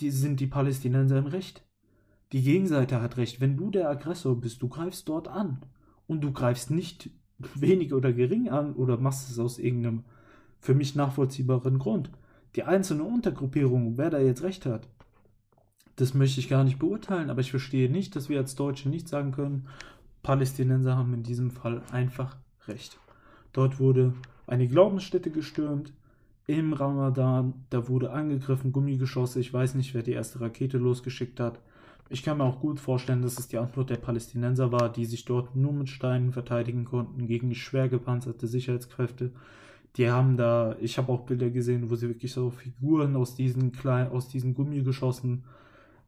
[0.00, 1.62] die sind die Palästinenser im Recht.
[2.32, 3.40] Die Gegenseite hat recht.
[3.40, 5.62] Wenn du der Aggressor bist, du greifst dort an.
[6.06, 7.10] Und du greifst nicht
[7.54, 10.04] wenig oder gering an oder machst es aus irgendeinem
[10.60, 12.10] für mich nachvollziehbaren Grund.
[12.56, 14.88] Die einzelne Untergruppierung, wer da jetzt recht hat,
[15.96, 19.08] das möchte ich gar nicht beurteilen, aber ich verstehe nicht, dass wir als Deutsche nicht
[19.08, 19.66] sagen können,
[20.22, 22.36] Palästinenser haben in diesem Fall einfach
[22.68, 22.98] recht.
[23.52, 24.12] Dort wurde
[24.46, 25.92] eine Glaubensstätte gestürmt
[26.46, 31.58] im Ramadan, da wurde angegriffen, Gummigeschosse, ich weiß nicht, wer die erste Rakete losgeschickt hat.
[32.08, 35.24] Ich kann mir auch gut vorstellen, dass es die Antwort der Palästinenser war, die sich
[35.24, 39.32] dort nur mit Steinen verteidigen konnten gegen schwer gepanzerte Sicherheitskräfte.
[39.96, 43.72] Die haben da, ich habe auch Bilder gesehen, wo sie wirklich so Figuren aus diesen
[43.72, 45.44] kleinen, aus diesen Gummigeschossen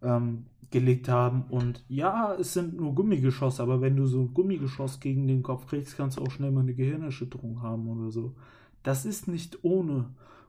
[0.02, 1.44] ähm, gelegt haben.
[1.48, 5.66] Und ja, es sind nur Gummigeschosse, aber wenn du so ein Gummigeschoss gegen den Kopf
[5.66, 8.34] kriegst, kannst du auch schnell mal eine Gehirnerschütterung haben oder so.
[8.82, 10.06] Das ist nicht ohne.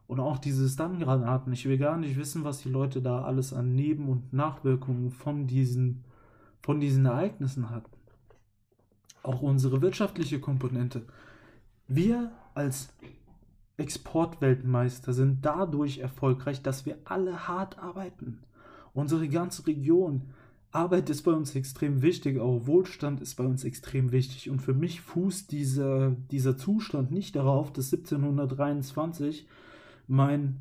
[0.07, 1.53] Und auch diese Stun-Granaten.
[1.53, 5.45] Ich will gar nicht wissen, was die Leute da alles an Neben- und Nachwirkungen von
[5.45, 6.03] diesen,
[6.61, 7.91] von diesen Ereignissen hatten.
[9.21, 11.03] Auch unsere wirtschaftliche Komponente.
[11.87, 12.91] Wir als
[13.77, 18.39] Exportweltmeister sind dadurch erfolgreich, dass wir alle hart arbeiten.
[18.93, 20.23] Unsere ganze Region.
[20.71, 24.49] Arbeit ist bei uns extrem wichtig, auch Wohlstand ist bei uns extrem wichtig.
[24.49, 29.47] Und für mich fußt dieser, dieser Zustand nicht darauf, dass 1723
[30.07, 30.57] mein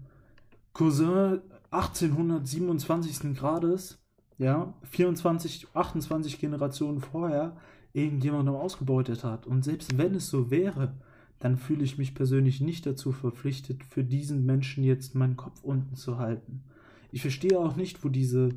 [0.72, 3.36] Cousin 1827.
[3.36, 3.98] Grades,
[4.38, 7.56] ja, 24, 28 Generationen vorher
[7.92, 9.46] irgendjemandem ausgebeutet hat.
[9.46, 10.94] Und selbst wenn es so wäre,
[11.38, 15.96] dann fühle ich mich persönlich nicht dazu verpflichtet, für diesen Menschen jetzt meinen Kopf unten
[15.96, 16.62] zu halten.
[17.10, 18.50] Ich verstehe auch nicht, wo diese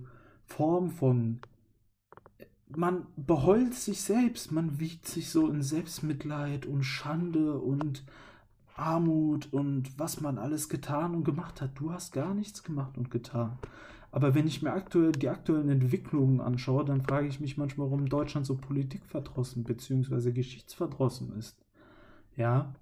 [0.46, 1.40] Form von
[2.76, 8.04] man beheult sich selbst, man wiegt sich so in Selbstmitleid und Schande und
[8.76, 11.72] Armut und was man alles getan und gemacht hat.
[11.76, 13.58] Du hast gar nichts gemacht und getan.
[14.12, 18.10] Aber wenn ich mir aktuell die aktuellen Entwicklungen anschaue, dann frage ich mich manchmal, warum
[18.10, 20.32] Deutschland so politikverdrossen bzw.
[20.32, 21.58] geschichtsverdrossen ist.
[22.36, 22.74] Ja,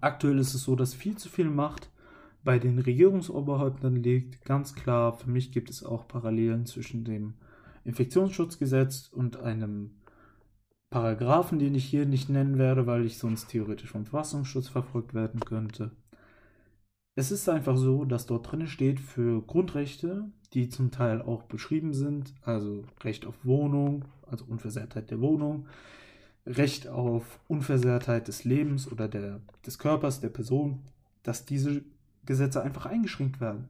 [0.00, 1.90] aktuell ist es so, dass viel zu viel Macht
[2.46, 4.44] bei den Regierungsoberhäuptern liegt.
[4.44, 7.34] Ganz klar, für mich gibt es auch Parallelen zwischen dem
[7.84, 9.90] Infektionsschutzgesetz und einem
[10.88, 15.40] Paragraphen, den ich hier nicht nennen werde, weil ich sonst theoretisch vom Verfassungsschutz verfolgt werden
[15.40, 15.90] könnte.
[17.16, 21.94] Es ist einfach so, dass dort drin steht für Grundrechte, die zum Teil auch beschrieben
[21.94, 25.66] sind, also Recht auf Wohnung, also Unversehrtheit der Wohnung,
[26.46, 30.82] Recht auf Unversehrtheit des Lebens oder der, des Körpers der Person,
[31.24, 31.82] dass diese
[32.26, 33.68] Gesetze einfach eingeschränkt werden.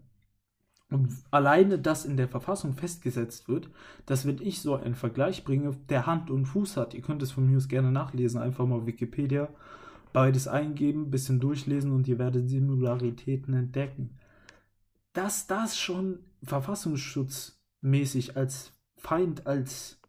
[0.89, 3.69] Und alleine das in der Verfassung festgesetzt wird,
[4.07, 7.33] dass wenn ich so einen Vergleich bringe, der Hand und Fuß hat, ihr könnt es
[7.33, 9.49] von mir aus gerne nachlesen, einfach mal Wikipedia,
[10.13, 14.19] beides eingeben, bisschen durchlesen und ihr werdet Similaritäten entdecken.
[15.13, 20.01] Dass das schon verfassungsschutzmäßig als Feind, als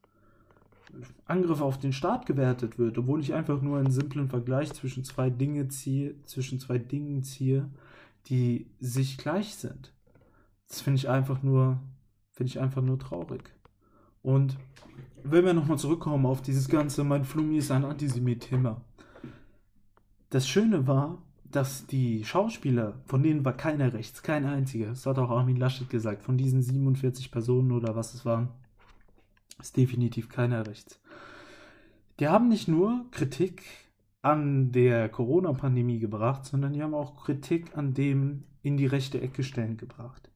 [1.25, 5.29] Angriff auf den Staat gewertet wird, obwohl ich einfach nur einen simplen Vergleich zwischen zwei
[5.29, 7.69] Dinge ziehe, zwischen zwei Dingen ziehe,
[8.29, 9.93] die sich gleich sind.
[10.67, 11.79] Das finde ich einfach nur,
[12.31, 13.51] finde ich einfach nur traurig.
[14.21, 14.57] Und
[15.23, 18.81] wenn wir nochmal zurückkommen auf dieses ganze, mein Flummi ist ein Antisemit-Thema.
[20.29, 25.17] Das Schöne war, dass die Schauspieler, von denen war keiner rechts, kein einziger, das hat
[25.17, 28.49] auch Armin Laschet gesagt, von diesen 47 Personen oder was es waren,
[29.59, 30.99] ist definitiv keiner rechts.
[32.19, 33.63] Die haben nicht nur Kritik
[34.21, 39.43] an der Corona-Pandemie gebracht, sondern die haben auch Kritik an dem in die rechte Ecke
[39.43, 40.29] stellen gebracht.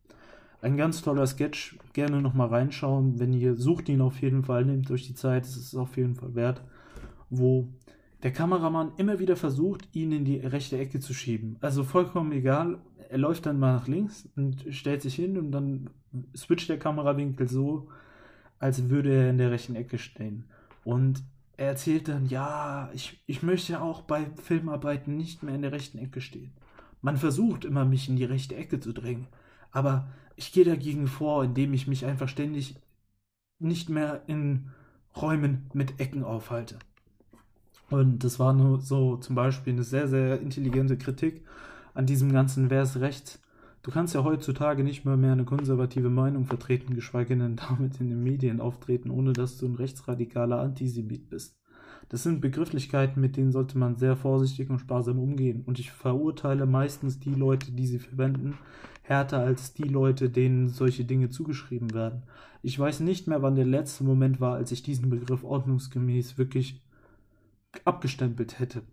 [0.61, 4.91] Ein ganz toller Sketch, gerne nochmal reinschauen, wenn ihr sucht ihn auf jeden Fall, nehmt
[4.91, 6.63] euch die Zeit, es ist auf jeden Fall wert,
[7.29, 7.73] wo
[8.21, 11.57] der Kameramann immer wieder versucht, ihn in die rechte Ecke zu schieben.
[11.61, 15.89] Also vollkommen egal, er läuft dann mal nach links und stellt sich hin und dann
[16.35, 17.89] switcht der Kamerawinkel so,
[18.59, 20.45] als würde er in der rechten Ecke stehen.
[20.83, 21.23] Und
[21.61, 25.99] er erzählt dann, ja, ich, ich möchte auch bei Filmarbeiten nicht mehr in der rechten
[25.99, 26.53] Ecke stehen.
[27.03, 29.27] Man versucht immer, mich in die rechte Ecke zu drängen.
[29.71, 32.77] Aber ich gehe dagegen vor, indem ich mich einfach ständig
[33.59, 34.71] nicht mehr in
[35.15, 36.79] Räumen mit Ecken aufhalte.
[37.91, 41.45] Und das war nur so zum Beispiel eine sehr, sehr intelligente Kritik
[41.93, 43.39] an diesem ganzen Wer ist rechts.
[43.83, 48.09] Du kannst ja heutzutage nicht mehr, mehr eine konservative Meinung vertreten, geschweige denn damit in
[48.09, 51.57] den Medien auftreten, ohne dass du ein rechtsradikaler Antisemit bist.
[52.09, 55.63] Das sind Begrifflichkeiten, mit denen sollte man sehr vorsichtig und sparsam umgehen.
[55.65, 58.57] Und ich verurteile meistens die Leute, die sie verwenden,
[59.03, 62.23] härter als die Leute, denen solche Dinge zugeschrieben werden.
[62.61, 66.83] Ich weiß nicht mehr, wann der letzte Moment war, als ich diesen Begriff ordnungsgemäß wirklich
[67.85, 68.83] abgestempelt hätte.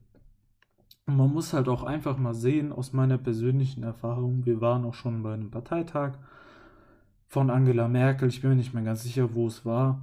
[1.09, 5.23] Man muss halt auch einfach mal sehen, aus meiner persönlichen Erfahrung, wir waren auch schon
[5.23, 6.13] bei einem Parteitag
[7.27, 10.03] von Angela Merkel, ich bin mir nicht mehr ganz sicher, wo es war.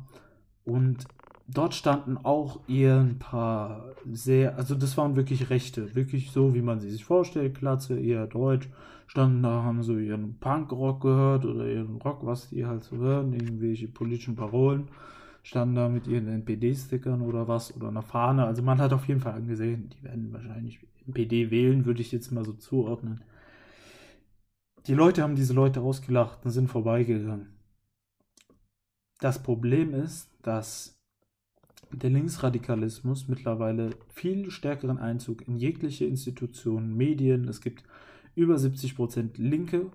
[0.63, 1.05] Und
[1.47, 6.63] dort standen auch eher ein paar sehr, also das waren wirklich Rechte, wirklich so, wie
[6.63, 8.67] man sie sich vorstellt, Klatze, eher deutsch,
[9.05, 13.31] standen da, haben so ihren Punkrock gehört oder ihren Rock, was die halt so hören,
[13.33, 14.87] irgendwelche politischen Parolen
[15.45, 18.45] standen da mit ihren NPD-Stickern oder was oder einer Fahne.
[18.45, 22.31] Also man hat auf jeden Fall angesehen, die werden wahrscheinlich NPD wählen, würde ich jetzt
[22.31, 23.23] mal so zuordnen.
[24.87, 27.53] Die Leute haben diese Leute ausgelacht und sind vorbeigegangen.
[29.19, 30.99] Das Problem ist, dass
[31.91, 37.83] der Linksradikalismus mittlerweile viel stärkeren Einzug in jegliche Institutionen, Medien, es gibt
[38.33, 39.91] über 70% Linke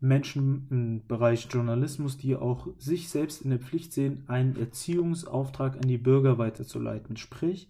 [0.00, 5.88] Menschen im Bereich Journalismus, die auch sich selbst in der Pflicht sehen, einen Erziehungsauftrag an
[5.88, 7.16] die Bürger weiterzuleiten.
[7.16, 7.68] Sprich,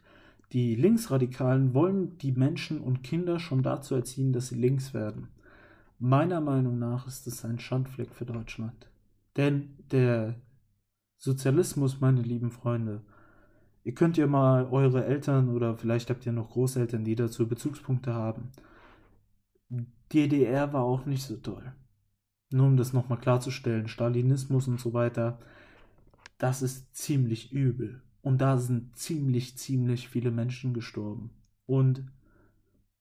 [0.53, 5.29] die Linksradikalen wollen die Menschen und Kinder schon dazu erziehen, dass sie links werden.
[5.99, 8.91] Meiner Meinung nach ist es ein Schandfleck für Deutschland.
[9.37, 10.35] Denn der
[11.19, 13.03] Sozialismus, meine lieben Freunde,
[13.85, 18.15] ihr könnt ja mal eure Eltern oder vielleicht habt ihr noch Großeltern, die dazu Bezugspunkte
[18.15, 18.51] haben.
[20.13, 21.73] DDR war auch nicht so toll
[22.51, 25.39] nur um das nochmal klarzustellen, Stalinismus und so weiter,
[26.39, 28.03] das ist ziemlich übel.
[28.23, 31.31] Und da sind ziemlich, ziemlich viele Menschen gestorben.
[31.65, 32.05] Und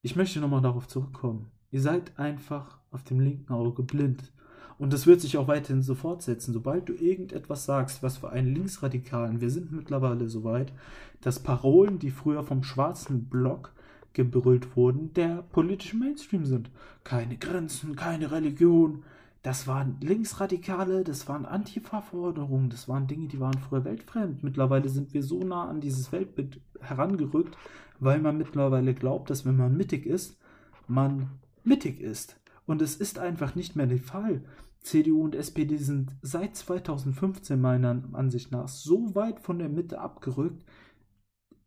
[0.02, 1.52] ich möchte nochmal darauf zurückkommen.
[1.72, 4.32] Ihr seid einfach auf dem linken Auge blind.
[4.78, 6.54] Und das wird sich auch weiterhin so fortsetzen.
[6.54, 10.74] Sobald du irgendetwas sagst, was für einen Linksradikalen, wir sind mittlerweile so weit,
[11.22, 13.74] dass Parolen, die früher vom schwarzen Block
[14.14, 16.70] gebrüllt wurden, der politische Mainstream sind.
[17.04, 19.04] Keine Grenzen, keine Religion,
[19.46, 24.42] das waren Linksradikale, das waren Antifa-Forderungen, das waren Dinge, die waren früher weltfremd.
[24.42, 27.56] Mittlerweile sind wir so nah an dieses Weltbild herangerückt,
[28.00, 30.40] weil man mittlerweile glaubt, dass wenn man mittig ist,
[30.88, 31.30] man
[31.64, 32.42] mittig ist.
[32.66, 34.42] Und es ist einfach nicht mehr der Fall.
[34.82, 40.66] CDU und SPD sind seit 2015 meiner Ansicht nach so weit von der Mitte abgerückt.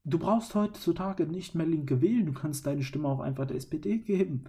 [0.04, 3.98] Du brauchst heutzutage nicht mehr Linke wählen, du kannst deine Stimme auch einfach der SPD
[3.98, 4.46] geben.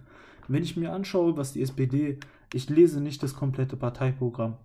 [0.48, 2.18] Wenn ich mir anschaue, was die SPD
[2.52, 4.56] ich lese nicht das komplette Parteiprogramm,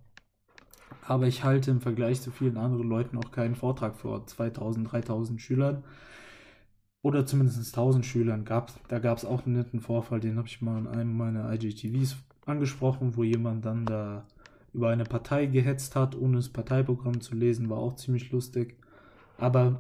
[1.01, 5.41] aber ich halte im Vergleich zu vielen anderen Leuten auch keinen Vortrag vor 2000, 3000
[5.41, 5.83] Schülern
[7.01, 8.45] oder zumindest 1000 Schülern.
[8.45, 11.51] Gab's, da gab es auch einen netten Vorfall, den habe ich mal in einem meiner
[11.53, 14.25] IGTVs angesprochen, wo jemand dann da
[14.73, 18.77] über eine Partei gehetzt hat, ohne das Parteiprogramm zu lesen, war auch ziemlich lustig.
[19.37, 19.79] Aber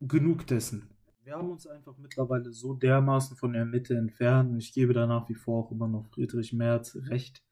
[0.00, 0.90] genug dessen.
[1.28, 5.06] Wir haben uns einfach mittlerweile so dermaßen von der Mitte entfernt und ich gebe da
[5.06, 7.44] nach wie vor auch immer noch Friedrich Merz recht.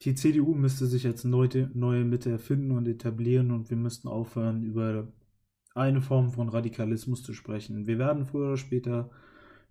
[0.00, 4.62] Die CDU müsste sich als neue, neue Mitte erfinden und etablieren und wir müssten aufhören,
[4.62, 5.12] über
[5.74, 7.86] eine Form von Radikalismus zu sprechen.
[7.86, 9.10] Wir werden früher oder später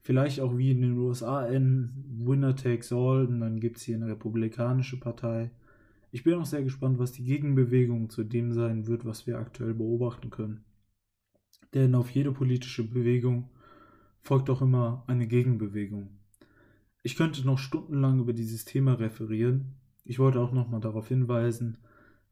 [0.03, 3.95] vielleicht auch wie in den USA enden, Winner takes all und dann gibt es hier
[3.95, 5.49] eine republikanische Partei.
[6.11, 9.73] Ich bin auch sehr gespannt, was die Gegenbewegung zu dem sein wird, was wir aktuell
[9.73, 10.66] beobachten können.
[11.73, 13.49] Denn auf jede politische Bewegung
[14.21, 16.09] folgt auch immer eine Gegenbewegung.
[17.03, 19.75] Ich könnte noch stundenlang über dieses Thema referieren.
[20.03, 21.77] Ich wollte auch nochmal darauf hinweisen,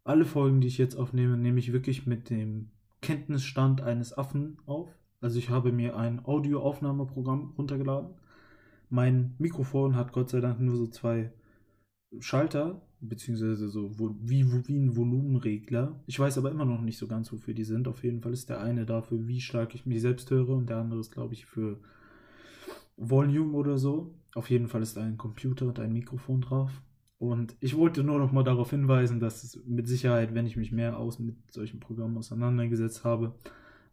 [0.03, 2.69] alle Folgen, die ich jetzt aufnehme, nehme ich wirklich mit dem
[3.01, 4.89] Kenntnisstand eines Affen auf.
[5.19, 8.11] Also ich habe mir ein Audioaufnahmeprogramm runtergeladen.
[8.89, 11.33] Mein Mikrofon hat Gott sei Dank nur so zwei
[12.19, 15.99] Schalter, beziehungsweise so wie, wie ein Volumenregler.
[16.07, 17.87] Ich weiß aber immer noch nicht so ganz, wofür die sind.
[17.87, 20.77] Auf jeden Fall ist der eine dafür, wie stark ich mich selbst höre, und der
[20.77, 21.79] andere ist, glaube ich, für
[22.97, 24.13] Volume oder so.
[24.33, 26.81] Auf jeden Fall ist ein Computer und ein Mikrofon drauf.
[27.17, 30.71] Und ich wollte nur noch mal darauf hinweisen, dass es mit Sicherheit, wenn ich mich
[30.71, 33.35] mehr aus mit solchen Programmen auseinandergesetzt habe,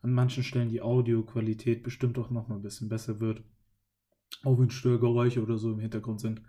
[0.03, 3.43] an manchen Stellen die Audioqualität bestimmt auch noch mal ein bisschen besser wird.
[4.43, 6.43] Auch wenn Störgeräusche oder so im Hintergrund sind.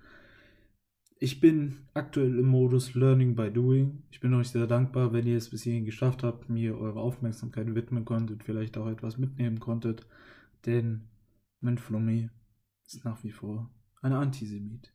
[1.23, 4.03] Ich bin aktuell im Modus Learning by Doing.
[4.11, 7.73] Ich bin euch sehr dankbar, wenn ihr es bis hierhin geschafft habt, mir eure Aufmerksamkeit
[7.73, 10.05] widmen konntet, vielleicht auch etwas mitnehmen konntet.
[10.65, 11.03] Denn
[11.61, 12.29] mein Flummi
[12.85, 14.93] ist nach wie vor ein Antisemit.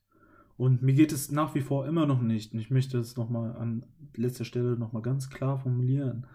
[0.59, 2.53] Und mir geht es nach wie vor immer noch nicht.
[2.53, 6.27] Und ich möchte es nochmal an letzter Stelle nochmal ganz klar formulieren.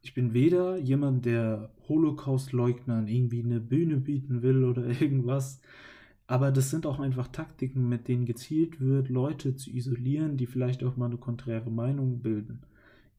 [0.00, 5.60] Ich bin weder jemand, der Holocaust-Leugnern irgendwie eine Bühne bieten will oder irgendwas.
[6.26, 10.82] Aber das sind auch einfach Taktiken, mit denen gezielt wird, Leute zu isolieren, die vielleicht
[10.82, 12.62] auch mal eine konträre Meinung bilden.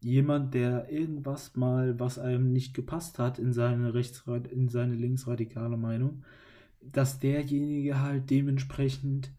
[0.01, 5.77] Jemand, der irgendwas mal, was einem nicht gepasst hat in seine, Rechtsrad in seine linksradikale
[5.77, 6.23] Meinung,
[6.81, 9.31] dass derjenige halt dementsprechend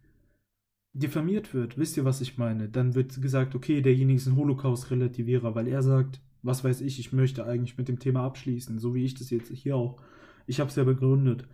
[0.92, 1.76] diffamiert wird.
[1.76, 2.68] Wisst ihr, was ich meine?
[2.68, 7.12] Dann wird gesagt, okay, derjenige ist ein Holocaust-Relativierer, weil er sagt, was weiß ich, ich
[7.12, 10.00] möchte eigentlich mit dem Thema abschließen, so wie ich das jetzt hier auch.
[10.46, 11.46] Ich habe es ja begründet.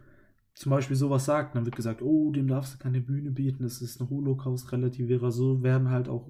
[0.55, 3.81] Zum Beispiel sowas sagt, dann wird gesagt, oh, dem darfst du keine Bühne bieten, das
[3.81, 5.31] ist ein Holocaust-Relativierer.
[5.31, 6.29] So werden halt auch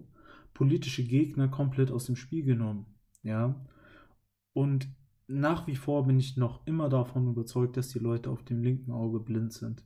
[0.54, 2.86] politische Gegner komplett aus dem Spiel genommen.
[3.22, 3.66] Ja.
[4.52, 4.88] Und
[5.26, 8.92] nach wie vor bin ich noch immer davon überzeugt, dass die Leute auf dem linken
[8.92, 9.84] Auge blind sind.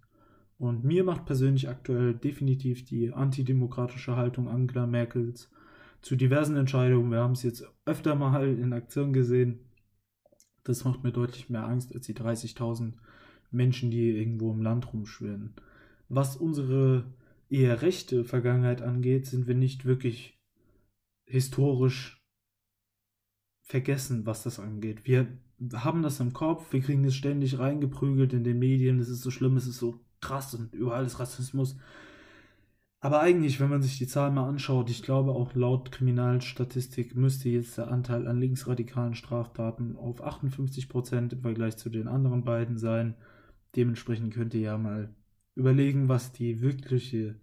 [0.59, 5.51] Und mir macht persönlich aktuell definitiv die antidemokratische Haltung Angela Merkels
[6.01, 9.59] zu diversen Entscheidungen, wir haben es jetzt öfter mal in Aktion gesehen,
[10.64, 12.94] das macht mir deutlich mehr Angst als die 30.000
[13.51, 15.55] Menschen, die irgendwo im Land rumschwirren.
[16.09, 17.05] Was unsere
[17.49, 20.39] eher rechte Vergangenheit angeht, sind wir nicht wirklich
[21.25, 22.25] historisch
[23.63, 25.07] vergessen, was das angeht.
[25.07, 25.27] Wir
[25.75, 29.31] haben das im Kopf, wir kriegen es ständig reingeprügelt in den Medien, es ist so
[29.31, 31.77] schlimm, es ist so krass und überall ist Rassismus.
[33.01, 37.49] Aber eigentlich, wenn man sich die Zahlen mal anschaut, ich glaube auch laut Kriminalstatistik müsste
[37.49, 43.15] jetzt der Anteil an linksradikalen Straftaten auf 58% im Vergleich zu den anderen beiden sein.
[43.77, 45.15] Dementsprechend könnt ihr ja mal
[45.55, 47.37] überlegen, was die wirkliche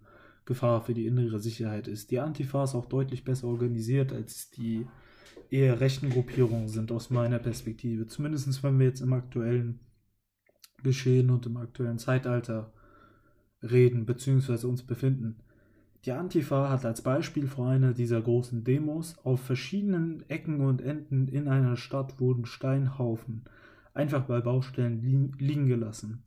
[0.44, 2.10] Gefahr für die innere Sicherheit ist.
[2.10, 4.86] Die Antifa ist auch deutlich besser organisiert als die
[5.50, 8.06] eher rechten Gruppierungen sind aus meiner Perspektive.
[8.06, 9.80] Zumindest wenn wir jetzt im aktuellen
[10.82, 12.72] Geschehen und im aktuellen Zeitalter
[13.62, 14.66] reden bzw.
[14.66, 15.36] uns befinden.
[16.04, 21.28] Die Antifa hat als Beispiel vor einer dieser großen Demos auf verschiedenen Ecken und Enden
[21.28, 23.44] in einer Stadt wurden Steinhaufen
[23.94, 26.22] einfach bei Baustellen li liegen gelassen.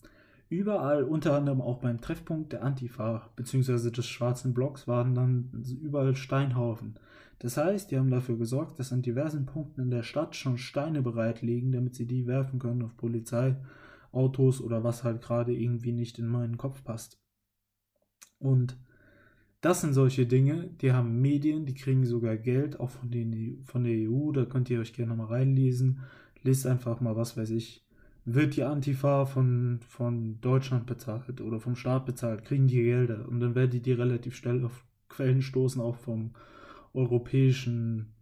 [0.50, 3.92] Überall, unter anderem auch beim Treffpunkt der Antifa bzw.
[3.92, 5.52] des schwarzen Blocks, waren dann
[5.82, 6.96] überall Steinhaufen.
[7.40, 11.02] Das heißt, die haben dafür gesorgt, dass an diversen Punkten in der Stadt schon Steine
[11.02, 13.58] bereit liegen, damit sie die werfen können auf Polizei
[14.12, 17.20] Autos oder was halt gerade irgendwie nicht in meinen Kopf passt.
[18.40, 18.78] Und
[19.62, 23.84] das sind solche Dinge, die haben Medien, die kriegen sogar Geld, auch von, den, von
[23.84, 26.00] der EU, da könnt ihr euch gerne mal reinlesen.
[26.48, 27.86] Lest einfach mal, was weiß ich,
[28.26, 33.40] wird die Antifa von, von Deutschland bezahlt oder vom Staat bezahlt, kriegen die Gelder und
[33.40, 36.32] dann werdet ihr relativ schnell auf Quellen stoßen, auch vom
[36.94, 38.14] europäischen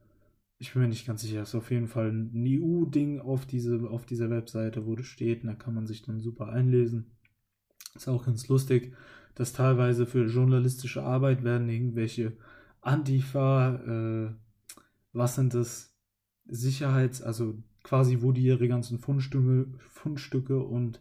[0.58, 3.90] ich bin mir nicht ganz sicher, es ist auf jeden Fall ein EU-Ding auf, diese,
[3.90, 7.12] auf dieser Webseite, wo das steht, und da kann man sich dann super einlesen.
[7.94, 8.94] Ist auch ganz lustig,
[9.36, 12.38] dass teilweise für journalistische Arbeit werden irgendwelche
[12.82, 14.34] Antifa, äh,
[15.12, 15.92] was sind das,
[16.48, 21.00] Sicherheits-, also quasi, wo die ihre ganzen Fundstücke, Fundstücke und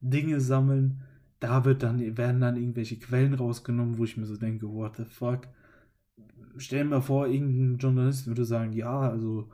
[0.00, 1.02] Dinge sammeln,
[1.38, 5.04] da wird dann, werden dann irgendwelche Quellen rausgenommen, wo ich mir so denke, what the
[5.04, 5.48] fuck,
[6.56, 9.48] stell mir vor, irgendein Journalist würde sagen, ja, also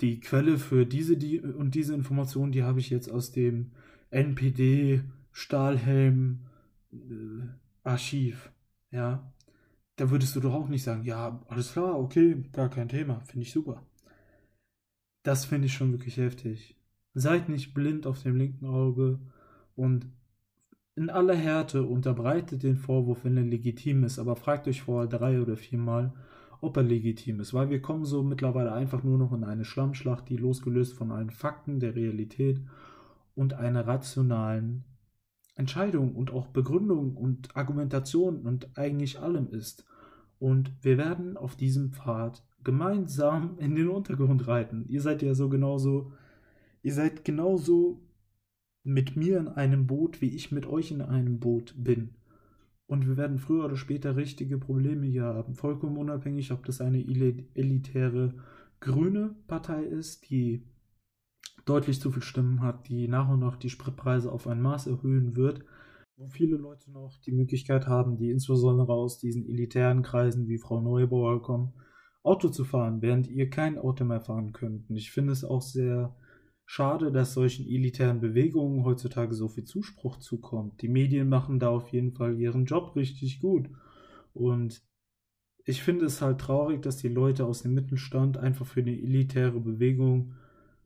[0.00, 3.72] die Quelle für diese die und diese Information, die habe ich jetzt aus dem
[4.10, 5.02] NPD
[5.32, 6.46] Stahlhelm
[6.92, 8.32] äh.
[8.92, 9.32] Ja,
[9.96, 13.42] da würdest du doch auch nicht sagen, ja, alles klar, okay, gar kein Thema, finde
[13.42, 13.82] ich super.
[15.22, 16.76] Das finde ich schon wirklich heftig.
[17.14, 19.20] Seid nicht blind auf dem linken Auge
[19.76, 20.06] und
[20.94, 25.40] in aller Härte unterbreitet den Vorwurf, wenn er legitim ist, aber fragt euch vorher drei
[25.40, 26.12] oder viermal,
[26.60, 30.28] ob er legitim ist, weil wir kommen so mittlerweile einfach nur noch in eine Schlammschlacht,
[30.28, 32.60] die losgelöst von allen Fakten der Realität
[33.34, 34.84] und einer rationalen
[35.54, 39.84] Entscheidung und auch Begründung und Argumentation und eigentlich allem ist.
[40.38, 44.84] Und wir werden auf diesem Pfad gemeinsam in den Untergrund reiten.
[44.88, 46.12] Ihr seid ja so genauso,
[46.82, 48.00] ihr seid genauso
[48.84, 52.14] mit mir in einem Boot, wie ich mit euch in einem Boot bin.
[52.86, 55.54] Und wir werden früher oder später richtige Probleme hier haben.
[55.54, 58.34] Vollkommen unabhängig, ob das eine elitäre
[58.80, 60.66] grüne Partei ist, die
[61.64, 65.36] deutlich zu viel Stimmen hat, die nach und nach die Spritpreise auf ein Maß erhöhen
[65.36, 65.64] wird,
[66.16, 70.80] wo viele Leute noch die Möglichkeit haben, die insbesondere aus diesen elitären Kreisen wie Frau
[70.80, 71.72] Neubauer kommen,
[72.22, 74.88] Auto zu fahren, während ihr kein Auto mehr fahren könnt.
[74.88, 76.14] Und ich finde es auch sehr
[76.64, 80.80] Schade, dass solchen elitären Bewegungen heutzutage so viel Zuspruch zukommt.
[80.80, 83.68] Die Medien machen da auf jeden Fall ihren Job richtig gut.
[84.32, 84.82] Und
[85.64, 89.60] ich finde es halt traurig, dass die Leute aus dem Mittelstand einfach für eine elitäre
[89.60, 90.32] Bewegung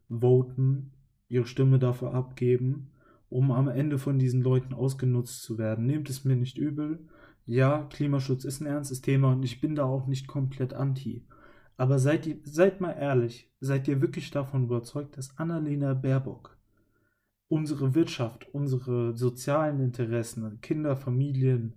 [0.08, 0.90] voten,
[1.28, 2.90] ihre Stimme dafür abgeben,
[3.28, 5.86] um am Ende von diesen Leuten ausgenutzt zu werden.
[5.86, 6.98] Nehmt es mir nicht übel.
[7.46, 11.24] Ja, Klimaschutz ist ein ernstes Thema und ich bin da auch nicht komplett anti.
[11.76, 16.56] Aber seid, ihr, seid mal ehrlich, seid ihr wirklich davon überzeugt, dass Annalena Baerbock
[17.48, 21.74] unsere Wirtschaft, unsere sozialen Interessen, Kinder, Familien,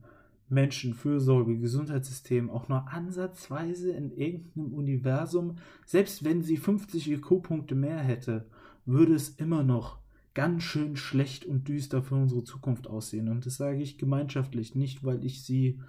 [0.47, 7.99] Menschen, Fürsorge, Gesundheitssystem auch nur ansatzweise in irgendeinem Universum, selbst wenn sie 50 IQ-Punkte mehr
[7.99, 8.47] hätte,
[8.85, 9.98] würde es immer noch
[10.39, 13.27] ganz schön schlecht und düster für unsere Zukunft aussehen.
[13.27, 15.81] Und das sage ich gemeinschaftlich, nicht weil ich sie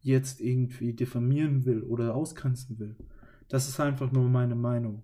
[0.00, 2.96] jetzt irgendwie diffamieren will oder ausgrenzen will.
[3.48, 5.02] Das ist einfach nur meine Meinung.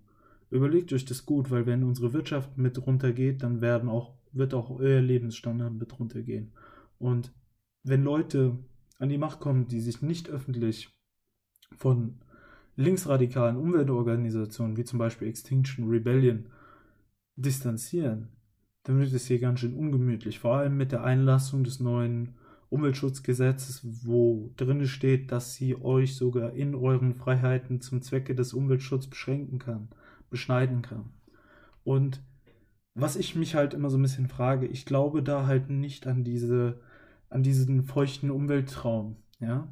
[0.49, 4.71] Überlegt euch das gut, weil wenn unsere Wirtschaft mit runtergeht, dann werden auch, wird auch
[4.71, 6.51] euer Lebensstandard mit runtergehen.
[6.97, 7.31] Und
[7.83, 8.57] wenn Leute
[8.97, 10.89] an die Macht kommen, die sich nicht öffentlich
[11.77, 12.21] von
[12.75, 16.47] linksradikalen Umweltorganisationen wie zum Beispiel Extinction Rebellion
[17.35, 18.29] distanzieren,
[18.85, 20.39] dann wird es hier ganz schön ungemütlich.
[20.39, 22.35] Vor allem mit der Einlassung des neuen
[22.69, 29.09] Umweltschutzgesetzes, wo drin steht, dass sie euch sogar in euren Freiheiten zum Zwecke des Umweltschutzes
[29.09, 29.89] beschränken kann,
[30.29, 31.09] beschneiden kann.
[31.83, 32.21] Und
[32.93, 36.23] was ich mich halt immer so ein bisschen frage, ich glaube da halt nicht an
[36.23, 36.79] diese,
[37.29, 39.67] an diesen feuchten Umweltraum, ja.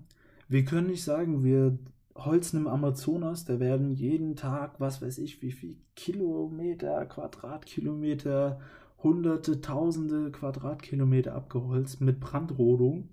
[0.49, 1.80] Wir können nicht sagen, wir
[2.16, 8.59] holzen im Amazonas, da werden jeden Tag, was weiß ich, wie viel Kilometer, Quadratkilometer
[9.04, 13.10] hunderte, tausende Quadratkilometer abgeholzt mit Brandrodung.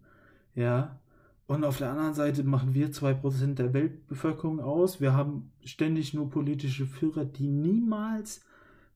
[0.54, 1.00] Ja.
[1.46, 5.00] Und auf der anderen Seite machen wir 2% der Weltbevölkerung aus.
[5.00, 8.42] Wir haben ständig nur politische Führer, die niemals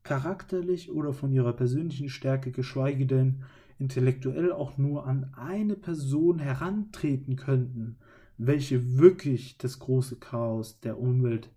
[0.05, 3.43] charakterlich oder von ihrer persönlichen Stärke, geschweige denn
[3.79, 7.97] intellektuell auch nur an eine Person herantreten könnten,
[8.39, 11.51] welche wirklich das große Chaos der Umwelt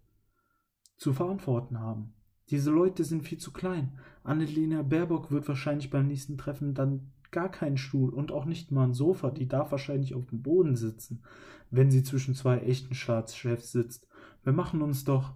[0.98, 2.14] zu verantworten haben.
[2.50, 4.00] Diese Leute sind viel zu klein.
[4.28, 8.84] Annalena Baerbock wird wahrscheinlich beim nächsten Treffen dann gar keinen Stuhl und auch nicht mal
[8.84, 9.32] ein Sofa.
[9.32, 11.24] Die darf wahrscheinlich auf dem Boden sitzen,
[11.72, 14.08] wenn sie zwischen zwei echten Staatschefs sitzt.
[14.44, 15.34] Wir machen uns doch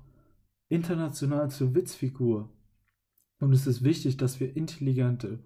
[0.67, 2.49] international zur Witzfigur.
[3.39, 5.39] Und es ist wichtig, dass wir intelligente,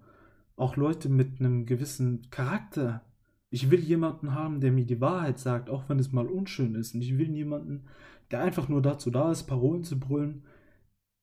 [0.56, 3.04] auch Leute mit einem gewissen Charakter.
[3.50, 6.94] Ich will jemanden haben, der mir die Wahrheit sagt, auch wenn es mal unschön ist.
[6.94, 7.84] Und ich will jemanden,
[8.32, 10.42] der einfach nur dazu da ist, Parolen zu brüllen,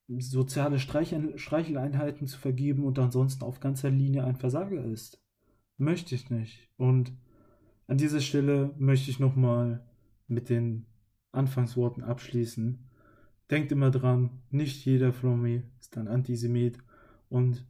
[0.07, 5.21] soziale Streicheleinheiten zu vergeben und ansonsten auf ganzer Linie ein Versager ist.
[5.77, 6.69] Möchte ich nicht.
[6.77, 7.13] Und
[7.87, 9.85] an dieser Stelle möchte ich nochmal
[10.27, 10.85] mit den
[11.31, 12.89] Anfangsworten abschließen.
[13.49, 16.79] Denkt immer dran, nicht jeder Flummi ist ein Antisemit
[17.29, 17.65] und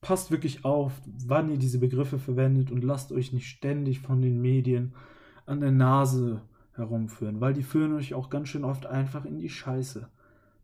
[0.00, 0.92] passt wirklich auf,
[1.26, 4.94] wann ihr diese Begriffe verwendet und lasst euch nicht ständig von den Medien
[5.46, 6.42] an der Nase
[6.72, 10.08] herumführen, weil die führen euch auch ganz schön oft einfach in die Scheiße.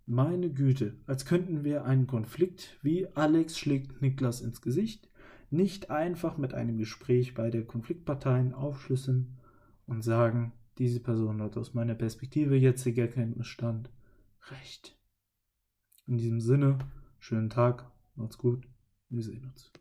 [0.06, 5.08] Meine Güte, als könnten wir einen Konflikt wie Alex schlägt Niklas ins Gesicht
[5.50, 9.38] nicht einfach mit einem Gespräch bei der Konfliktparteien aufschlüsseln
[9.86, 13.90] und sagen, diese Person hat aus meiner Perspektive jetziger Kenntnisstand
[14.50, 14.98] recht.
[16.06, 16.78] In diesem Sinne,
[17.18, 18.66] schönen Tag, macht's gut,
[19.08, 19.72] wir sehen uns.